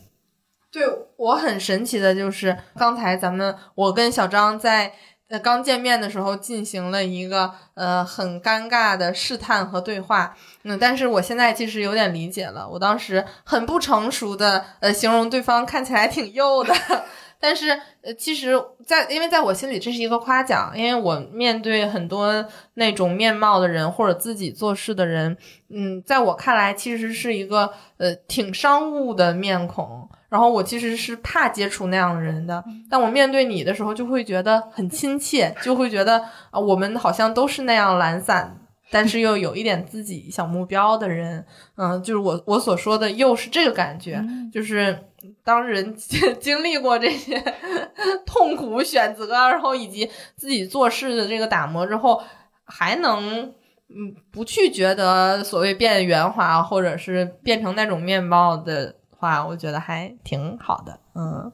[0.71, 0.83] 对
[1.17, 4.95] 我很神奇的就是，刚才咱们我跟小张在
[5.29, 16.75] 呃刚见面的时候进行了一个呃很尴尬的试探和对话，嗯，但是我现在其实有点理解了，我当时很不成熟的呃形容对方看起来挺幼的。
[17.43, 17.71] 但是，
[18.03, 18.55] 呃，其实
[18.87, 25.37] 在，因为在我心里这是一个夸奖，因为我面对很多那种面貌的人或者自己做事的人，
[25.69, 38.57] 嗯，在我看来其实是一个呃挺商务的面孔，然后我其实是怕接触那样的人的，但我面对你的时候就会觉得很亲切，就会觉得啊、我们好像都是那样懒散。
[38.95, 41.43] 但是又有一点自己小目标的人，
[41.77, 44.23] 嗯，就是我我所说的又是这个感觉，
[44.53, 45.07] 就是
[45.45, 45.95] 当人
[46.41, 47.43] 经历过这些
[48.27, 52.23] 痛苦选择，然后以及自己做事的这个打磨之后，
[52.65, 53.53] 还能
[53.89, 61.53] 嗯不去觉得所谓变圆滑或者是变成那种面貌的话，我觉得还挺好的，嗯。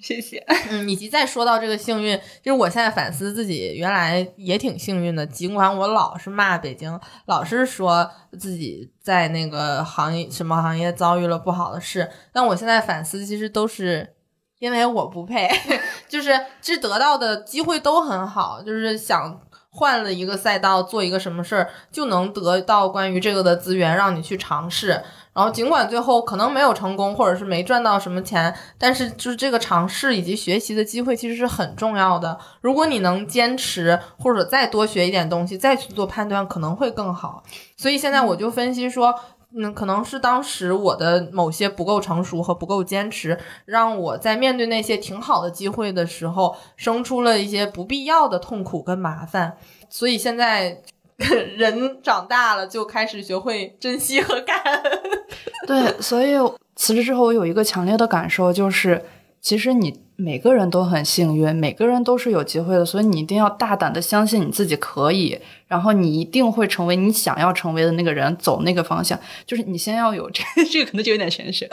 [0.00, 0.38] 谢谢。
[0.70, 5.26] 嗯，以及再说到这个幸运，就是我现在反思自己，原来也挺幸运的。
[5.26, 14.14] 尽管我老是骂北京，老是说自己在那个行业什么行业遭遇了不好的事，但我现在反思，其实都是
[14.58, 15.48] 因为我不配，
[16.08, 19.40] 就是其实得到的机会都很好，就是想
[19.70, 25.02] 换了一个赛道做一个什么事儿，就能得到关于这个的资源，让你去尝试。
[25.32, 32.38] 然后尽管最后可能没有成功，或者是没赚到什么钱，但是就是这个尝试以及学习的机会其实是很重要的。
[32.60, 37.42] 如果你能坚持，或者再多学一点东西，再去做判断，可能会更好。
[37.76, 39.14] 所以现在我就分析说。
[39.52, 49.56] 嗯，可能是当时我的某些不够成熟和不够坚持，让我在面对那些挺好的机会的时候，生出了一些不必要的痛苦跟麻烦。
[49.88, 50.80] 所以现在
[51.56, 54.82] 人长大了，就开始学会珍惜和感恩。
[55.68, 56.34] 对，所以
[56.74, 59.04] 辞职之后，我有一个强烈的感受，就是
[59.40, 69.18] 其实你每个人都很幸运，每个人都是有机会的，所以你一定要大胆的相信你自己可以，然后你一定会成为你想要成为的那个人，走那个方向。
[69.46, 71.68] 就是你先要有这 这个可能就有点玄学，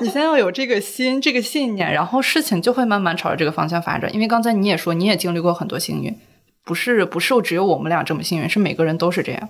[0.00, 4.12] 你先要有这个心，这个信念，然后事情就会慢慢朝着这个方向发展。
[4.14, 6.16] 因为刚才你也说，你也经历过很多幸运，
[6.64, 9.48] 不是不是只有我们俩这么幸运，是每个人都是这样。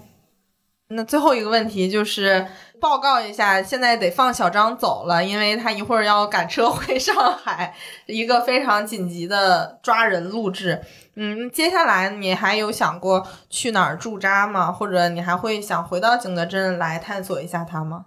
[0.88, 2.46] 那最后一个问题就是
[2.78, 7.74] 报告一下，现在得放小张走了，因为他一会儿要赶车回上海，
[8.06, 10.82] 一个非常紧急的抓人录制。
[11.16, 14.70] 嗯，接下来你还有想过去哪儿驻扎吗？
[14.70, 18.06] 或者你还会想回到景德镇来探索一下它吗？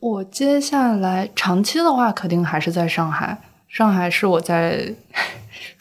[0.00, 3.38] 我接下来长期的话，肯定还是在上海。
[3.68, 4.94] 上海是我在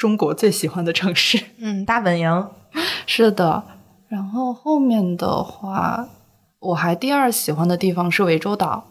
[0.02, 1.40] 中国最喜欢的城市。
[1.60, 2.48] 嗯，大本营。
[3.06, 3.62] 是的，
[4.08, 6.08] 然后后面的话，
[6.58, 8.88] 我还第二喜欢的地方是涠洲岛，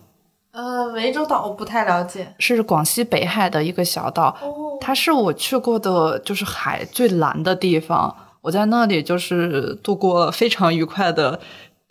[0.52, 2.32] 呃，涠洲岛我不太了解。
[2.38, 8.14] 是广西北海的一个小岛，哦，它是我去过的就是海最蓝的地方。
[8.42, 11.40] 我在那里就是度过了非常愉快的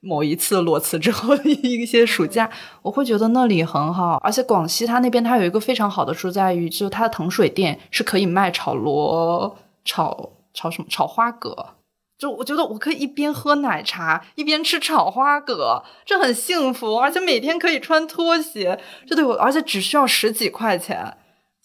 [0.01, 2.49] 某一次裸辞之后的 一些暑假，
[2.81, 4.17] 我会觉得那里很好。
[4.23, 11.75] 而且广西它那边它有一个非常好的处在于，就是它的糖水店是可以卖炒螺、炒炒什么炒花蛤。
[12.17, 18.77] 就我觉得我可以一边喝奶茶一边吃炒花蛤，这很幸福，而且每天可以穿拖鞋，
[19.07, 21.15] 这对我，而且只需要十几块钱，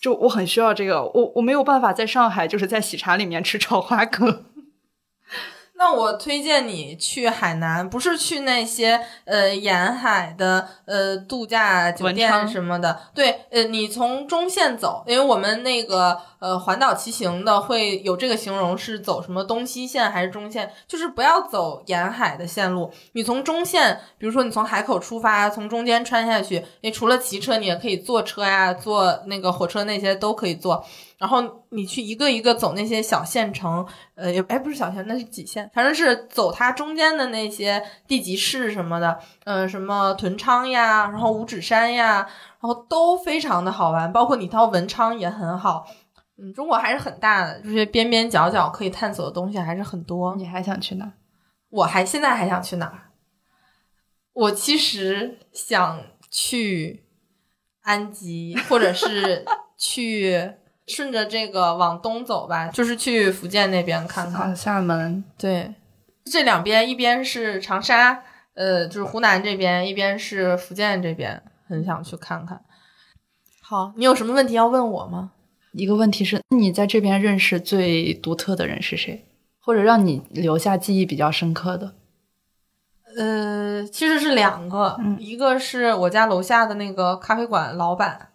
[0.01, 4.45] 就我很需要这个，我我没有办法在上海就是在喜茶里面吃炒花蛤。
[5.85, 12.99] 那我推荐你去海南，不是去那些呃沿海的呃度假酒店什么的。
[13.15, 22.91] 对，呃，你从中线走，因为我们那个呃环岛骑行的会有这个形容是走什么东西线还是中线，就是不要走沿海的线路。
[23.13, 30.83] 你从中线，比如说你从海口出发，从中间穿下去，你除了骑车，你也可以坐车呀，坐那个火车那些都可以坐。
[31.19, 42.27] 然后你去一个一个走那些小县城，呃，也哎不是小县，那是几县，反正是走它中间的那些地级市什么的，嗯、什么屯昌呀，然后五指山呀，
[42.61, 45.87] 然后都非常的好玩，包括你到文昌也很好。
[46.37, 50.35] 嗯，中国还是很大的，就是边边角角可以探索的东西还是很多。
[50.35, 51.13] 你还想去哪？
[51.71, 53.13] 我还现在还想去哪儿？
[54.33, 57.05] 我其实想去
[57.83, 59.45] 安吉，或者是
[59.79, 60.55] 去
[60.87, 64.51] 顺着这个往东走吧，就是去福建那边看看。
[64.51, 65.25] 啊，厦门。
[65.39, 65.75] 对，
[66.25, 68.23] 这两边一边是长沙，
[68.55, 72.61] 呃，就是湖南这边，一边是福建这边，很想去看看。
[73.63, 75.33] 好，你有什么问题要问我吗？
[75.73, 79.27] 一个问题是，你在这边认识最独特的人是谁，
[79.59, 81.95] 或者让你留下记忆比较深刻的？
[83.17, 88.29] 呃，其实是两个，嗯一个是我家楼下的那个咖啡馆老板，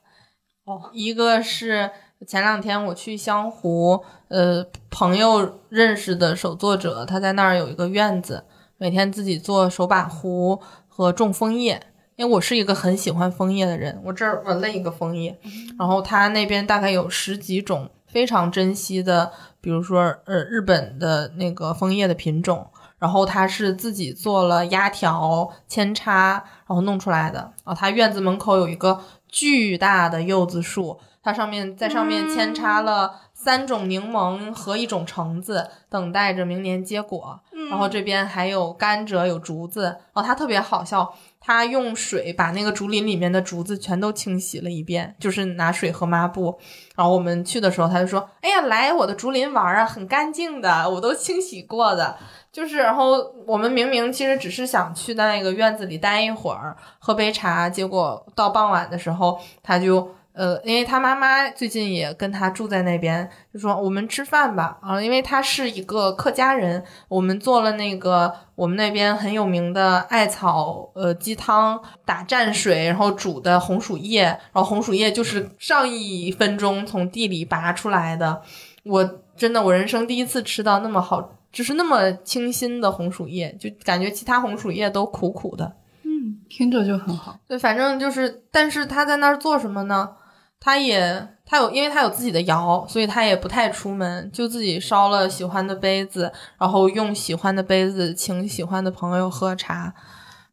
[0.66, 1.92] 哦，一个是
[2.28, 8.44] 前两天我去湘湖，呃，朋友认识的手作者，他在那儿有一个院子，
[8.78, 11.82] 每天自己做手把壶和种枫叶。
[12.18, 15.40] 因为我是一个很喜欢枫叶的人，我这儿纹了一个枫叶，
[15.80, 27.40] 然后他那边大概有十几种非常珍惜的，比如说呃日本的那个枫叶的品种，然后他是自己做了压条、扦插，然后弄出来的。
[27.64, 29.00] 然后他院子门口有一个
[29.30, 31.00] 巨大的柚子树，
[31.30, 37.40] 它上面在上面扦插了三种柠檬和一种橙子，等待着明年结果。
[37.70, 39.84] 然后这边还有甘蔗，有竹子。
[39.84, 46.58] 然后他特别好笑，他用水把那个竹林里面的竹子全都清洗了一遍，就是拿水和抹布。
[46.96, 52.18] 然后我们去的时候，他就说：“哎呀，来我的竹林玩啊，很干净的，我都清洗过的。”
[52.52, 53.12] 就是，然后
[53.46, 78.42] 我们明明其实只是想去那个院子里待一会儿，喝杯茶，结果到傍晚的时候，他就呃，因为他妈妈最近也跟他住在那边，就说我们吃饭吧啊，因为他是一个客家人，我们做了那个我们那边很有名的艾草呃鸡汤，打蘸水，然后煮的红薯叶，然后红薯叶就是上一分钟从地里拔出来的，
[78.84, 81.36] 我真的我人生第一次吃到那么好。
[81.52, 85.74] 就是那么清新的红薯叶，就感觉其他红薯叶都苦苦的。
[86.04, 87.36] 嗯，听着就很好。
[87.48, 90.12] 对，反正就是，但是他在那儿做什么呢？
[90.60, 99.94] 他也他有，因为他有自己的窑，所以他也不太出门，就自己烧了喜欢的杯子，然后用喜欢的杯子请喜欢的朋友喝茶。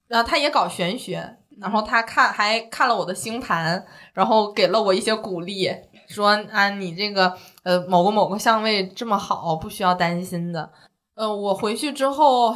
[0.08, 5.68] 然后他也搞玄学，然后他看还看了我的星盘，然后给了我一些鼓励，
[6.08, 10.70] 说啊，你这个呃某个某个相位这么好，不需要担心的。
[11.16, 12.54] 呃，我回去之后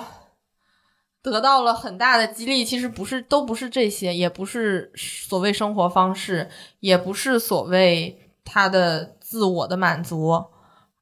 [1.22, 6.48] 得到了很大的激励，其实不是都不是这些，也不是所谓生活方式，
[6.80, 10.46] 也不是所谓他的自我的满足，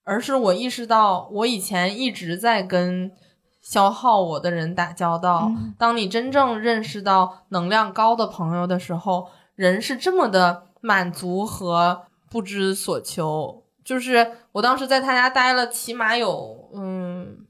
[0.05, 3.12] 而是我意识到我以前一直在跟
[3.61, 5.53] 消耗我的人打交道。
[5.78, 13.65] 当你真正认识到能量高的朋友的时候，人是这么的满足和不知所求。
[13.85, 17.47] 就是我当时在他家待了起码有嗯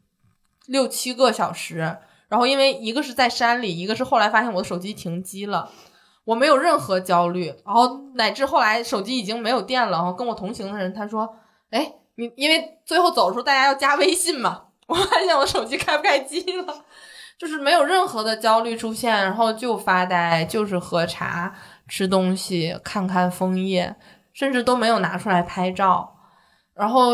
[0.66, 1.99] 六七个小时，
[2.29, 5.71] 然后因为一个是在山里，一个是后来发现我的手机停机了。
[6.25, 11.27] 我没有任何焦虑，然后乃至后来手机已经没有电了，然后跟我同行的人他说
[11.73, 16.85] ：“哎，你因为最后走的时候大家要加微信嘛，我发现我手机开不开机了，
[17.39, 21.55] 就是没有任何的焦虑出现，然后就发呆，就是喝茶、
[21.89, 23.97] 吃东西、看看枫叶，
[24.35, 26.15] 甚至都没有拿出来拍照，
[26.75, 27.13] 然后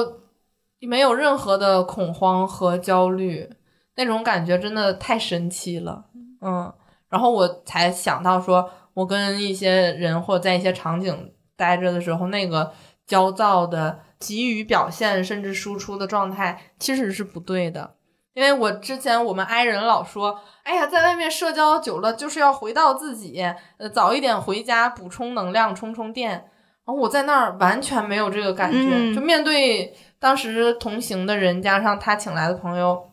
[0.80, 3.48] 没有任何的恐慌和焦虑，
[3.96, 6.04] 那种感觉真的太神奇了，
[6.40, 6.72] 嗯，
[7.08, 8.70] 然后我才想到说。
[8.94, 12.72] 我跟一些人或者在一些场景待着的时候，那个
[13.04, 17.96] 焦躁的急于表现甚至输出的状态其实是不对的。
[18.34, 23.42] 因为我之前我们 i 人老说，哎呀，在外面社交久了就是要回到自己，
[23.78, 26.30] 呃，早一点回家补充能量，充充电。
[26.30, 33.10] 然后我在那儿完全没有这个感觉，就面对当时同行的人，加上他请来的朋友，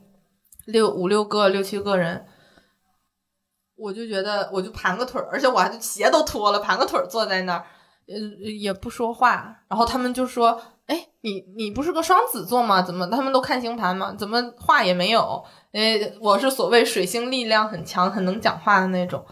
[0.71, 2.25] 六五六个、六七个人。
[3.75, 7.65] 我就觉得，我就盘个腿儿，而且我还鞋都脱了，盘个腿儿坐在那儿，
[8.07, 8.15] 呃，
[8.51, 9.63] 也不说话。
[9.67, 12.83] 然后他们就说：“哎，你你不是个双子座吗？
[12.83, 14.13] 怎么他们都看星盘吗？
[14.15, 15.43] 怎么话也没有？
[15.71, 19.25] 因为我是所谓水星力量很强、很能讲话的那种，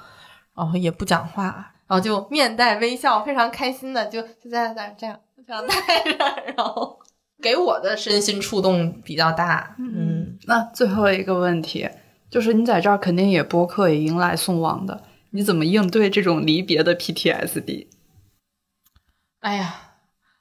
[0.55, 6.17] 然后也不讲话，然后就面带微笑，非常开心的就就在那这样这样待着，
[6.57, 6.99] 然后
[7.41, 9.75] 给我的身心触动比较大。
[9.79, 11.89] 嗯，那最后一个问题。
[12.29, 15.01] 就是你在这儿肯定也播客也迎来送往的，
[15.31, 17.87] 你怎么应对这种离别的 PTSD？
[19.39, 19.93] 哎呀，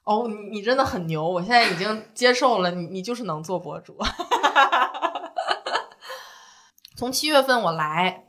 [0.03, 3.97] 哦，你你真的很牛，我现在已经接受了，你你就是能做博主。
[6.95, 8.25] 从七月份我来，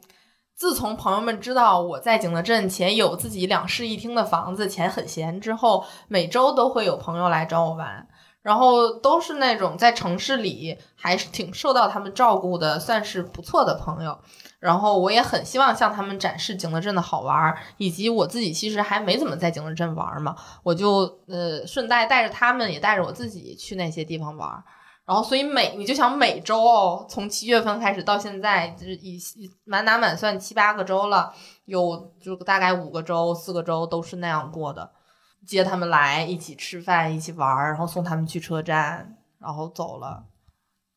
[0.57, 8.09] 自从朋友们知道我在景德镇且有自己两室一厅的房子，且很闲之后，每周都会有朋友来找我玩。
[8.43, 14.19] 然后都是那种在城市里还是挺受到他们照顾的，算是不错的朋友。
[14.59, 24.63] 然后我也很希望向他们展示景德镇的好玩，以及我自己其实还没怎么在景德镇玩嘛，我就呃顺带带着他们，也带着我自己去那些地方玩。
[25.07, 29.19] 然后所以每你就想每周哦，从七月份开始到现在，就是以
[29.65, 31.33] 满打满算七八个周了，
[31.65, 34.93] 有就大概五个周、四个周都是那样过的。
[35.47, 40.27] 接他们来一起吃饭，一起玩，然后送他们去车站，然后走了。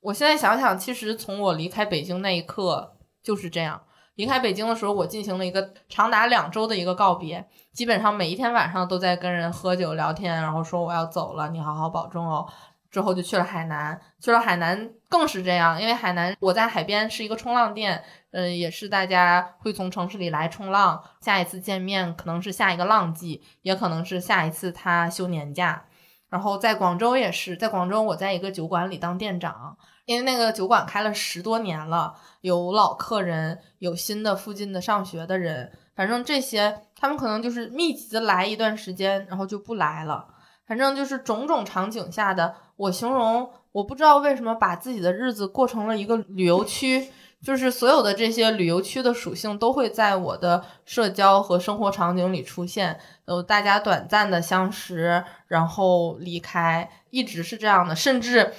[0.01, 3.81] 我现在想想，其实从我离开北京那一刻就是这样。
[4.15, 12.47] 离开北京的时候，我进行了一个长达两周的一个告别，基本上每一天晚上都在跟人喝酒聊天，然后说我要走了，你好好保重哦。
[12.91, 18.03] 之后就去了海南，去了海南更是这样，因为海南我在海边是一个冲浪店。
[18.31, 25.85] 嗯，也是大家会从城市里来冲浪，下一次见面可能是下一个浪季，也可能是下一次他休年假。
[26.29, 40.32] 然后在广州也是，在广州我在一个酒馆里当店长，因为那个酒馆开了十多年了，有老客人，有新的附近的上学的人，反正这些他们可能就是密集的来一段时间，然后就不来了。
[40.65, 47.09] 反正就是种种场景下的，我形容我不知道为什么把自己的日子过成了一个旅游区。
[47.41, 58.53] 就是所有的这些旅游区的属性都会在我的社交和生活场景里出现，呃，大家短暂的相识，然后离开，一直是这样的，甚至。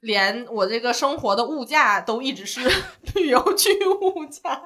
[0.00, 2.60] 连我这个生活的物价都一直是
[3.14, 4.60] 旅游区物价，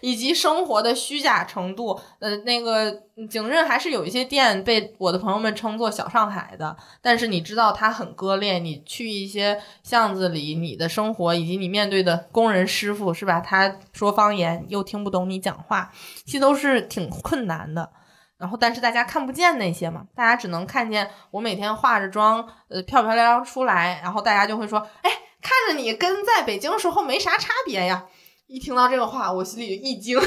[0.00, 2.00] 以及生活的虚假程度。
[2.18, 2.90] 呃，那个
[3.30, 8.58] 景镇还是有一些店被我的朋友们称作小上海的，但是你知道它很割裂。
[8.58, 13.40] 你去一些巷子里，你的生活以及你面对的工人师傅是吧？
[13.40, 15.92] 他说方言又听不懂你讲话，
[16.24, 17.90] 其实都是挺困难的。
[18.36, 28.06] 然后，但是大家看不见那些嘛，大家只能看见我每天化着妆，呃，漂漂亮亮出来，然后大家就会说，哎，看着你跟在北京时候没啥差别呀。
[28.46, 30.20] 一听到这个话，我心里一惊，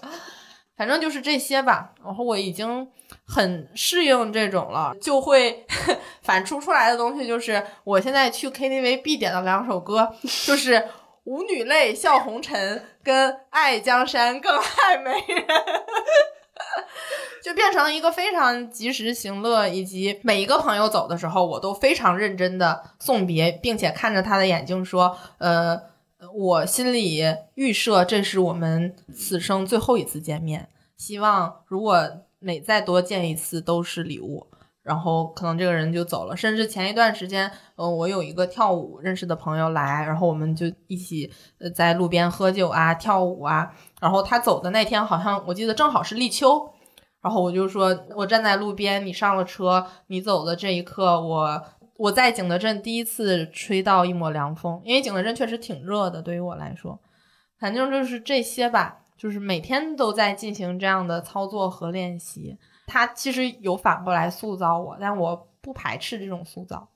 [0.76, 1.92] 反正就是这些吧。
[2.04, 2.86] 然后我已经
[3.24, 5.64] 很适应这种了，就会
[6.22, 10.74] 反出出来的东西就是，我现在去 KTV 必点的两首歌，就是
[11.24, 15.46] 《舞女泪笑红尘》跟《爱江山更爱美人》。
[17.48, 25.80] 就变成了一个非常及时行乐，以及每一个朋友走的时候，我都非常认真的送别，并且看着他的眼睛说：“呃，
[26.34, 30.68] 我心里预设这是我们此生最后一次见面，
[30.98, 32.06] 希望如果
[32.38, 34.46] 每再多见一次都是礼物。”
[34.82, 36.34] 然后可能这个人就走了。
[36.34, 41.30] 甚至前一段时间，呃，我有一个跳舞认识的朋友来，然后我们就一起
[41.74, 43.70] 在路边喝酒啊、跳舞啊。
[44.00, 46.70] 然后他走的那天，好像我记得正好是立秋，
[47.28, 51.62] 然后我就说，我站在路边，你上了车，你走的这一刻，我
[51.98, 56.98] 我在景德镇第一次吹到一抹凉风，因为景德镇确实挺热的，对于我来说，
[57.58, 62.56] 反正就是这些吧，就是每天都在进行这样的操作和练习。
[62.86, 66.88] 它其实有反过来塑造我，但我不排斥这种塑造，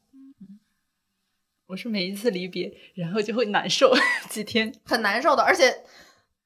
[1.66, 3.92] 我是每一次离别，然后就会难受
[4.30, 4.72] 几天。
[4.86, 5.82] 很难受的，而且。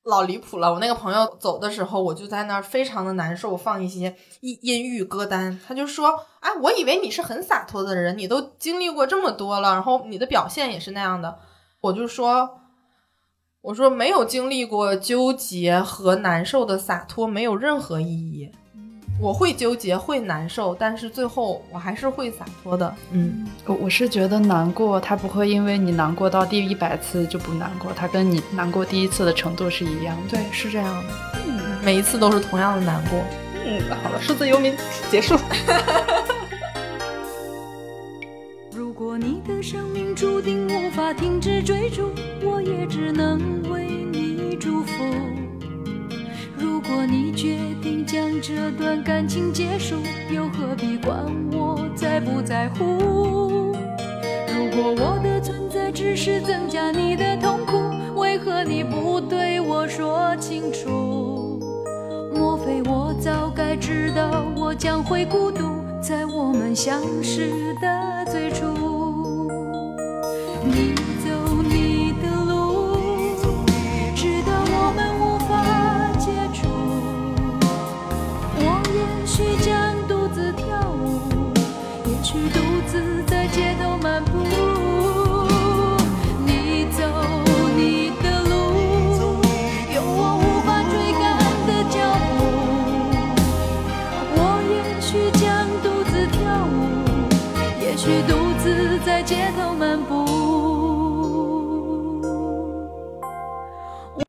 [0.06, 0.72] 老离谱了！
[0.72, 5.58] 我那个朋友走的时候，我就在那儿非常的难受，放一些阴阴郁歌单。
[5.66, 11.38] 他就说：“哎，我以为你是很洒脱的人，你都经历过这么多了，然后你的表现也是那样的。”
[11.82, 12.60] 我就说
[13.62, 18.52] ：“我说没有经历过纠结和难受的洒脱没有任何意义。
[19.18, 22.94] 我会纠结，会难受，但是最后我还是会洒脱的。
[23.12, 30.36] 嗯，我我是觉得难过，它不会因为你难过到第一百次就不难过，它跟你难过第一次的程度是一样的。
[30.36, 31.04] 对，是这样的。
[31.46, 33.18] 嗯，每一次都是同样的难过。
[33.64, 34.74] 嗯，好了，数字游民
[35.10, 35.34] 结束。
[38.70, 42.10] 如果你的生命注定无法停止追逐，
[42.42, 44.92] 我也只能为你祝福。
[46.66, 49.94] 如果你决定将这段感情结束，
[50.34, 51.16] 又何必管
[51.52, 53.72] 我在不在乎？
[54.48, 57.78] 如果我的存在只是增加你的痛苦，
[58.16, 61.60] 为何你不对我说清楚？
[62.34, 65.62] 莫非我早该知道我将会孤独，
[66.02, 68.95] 在我们相识的最初？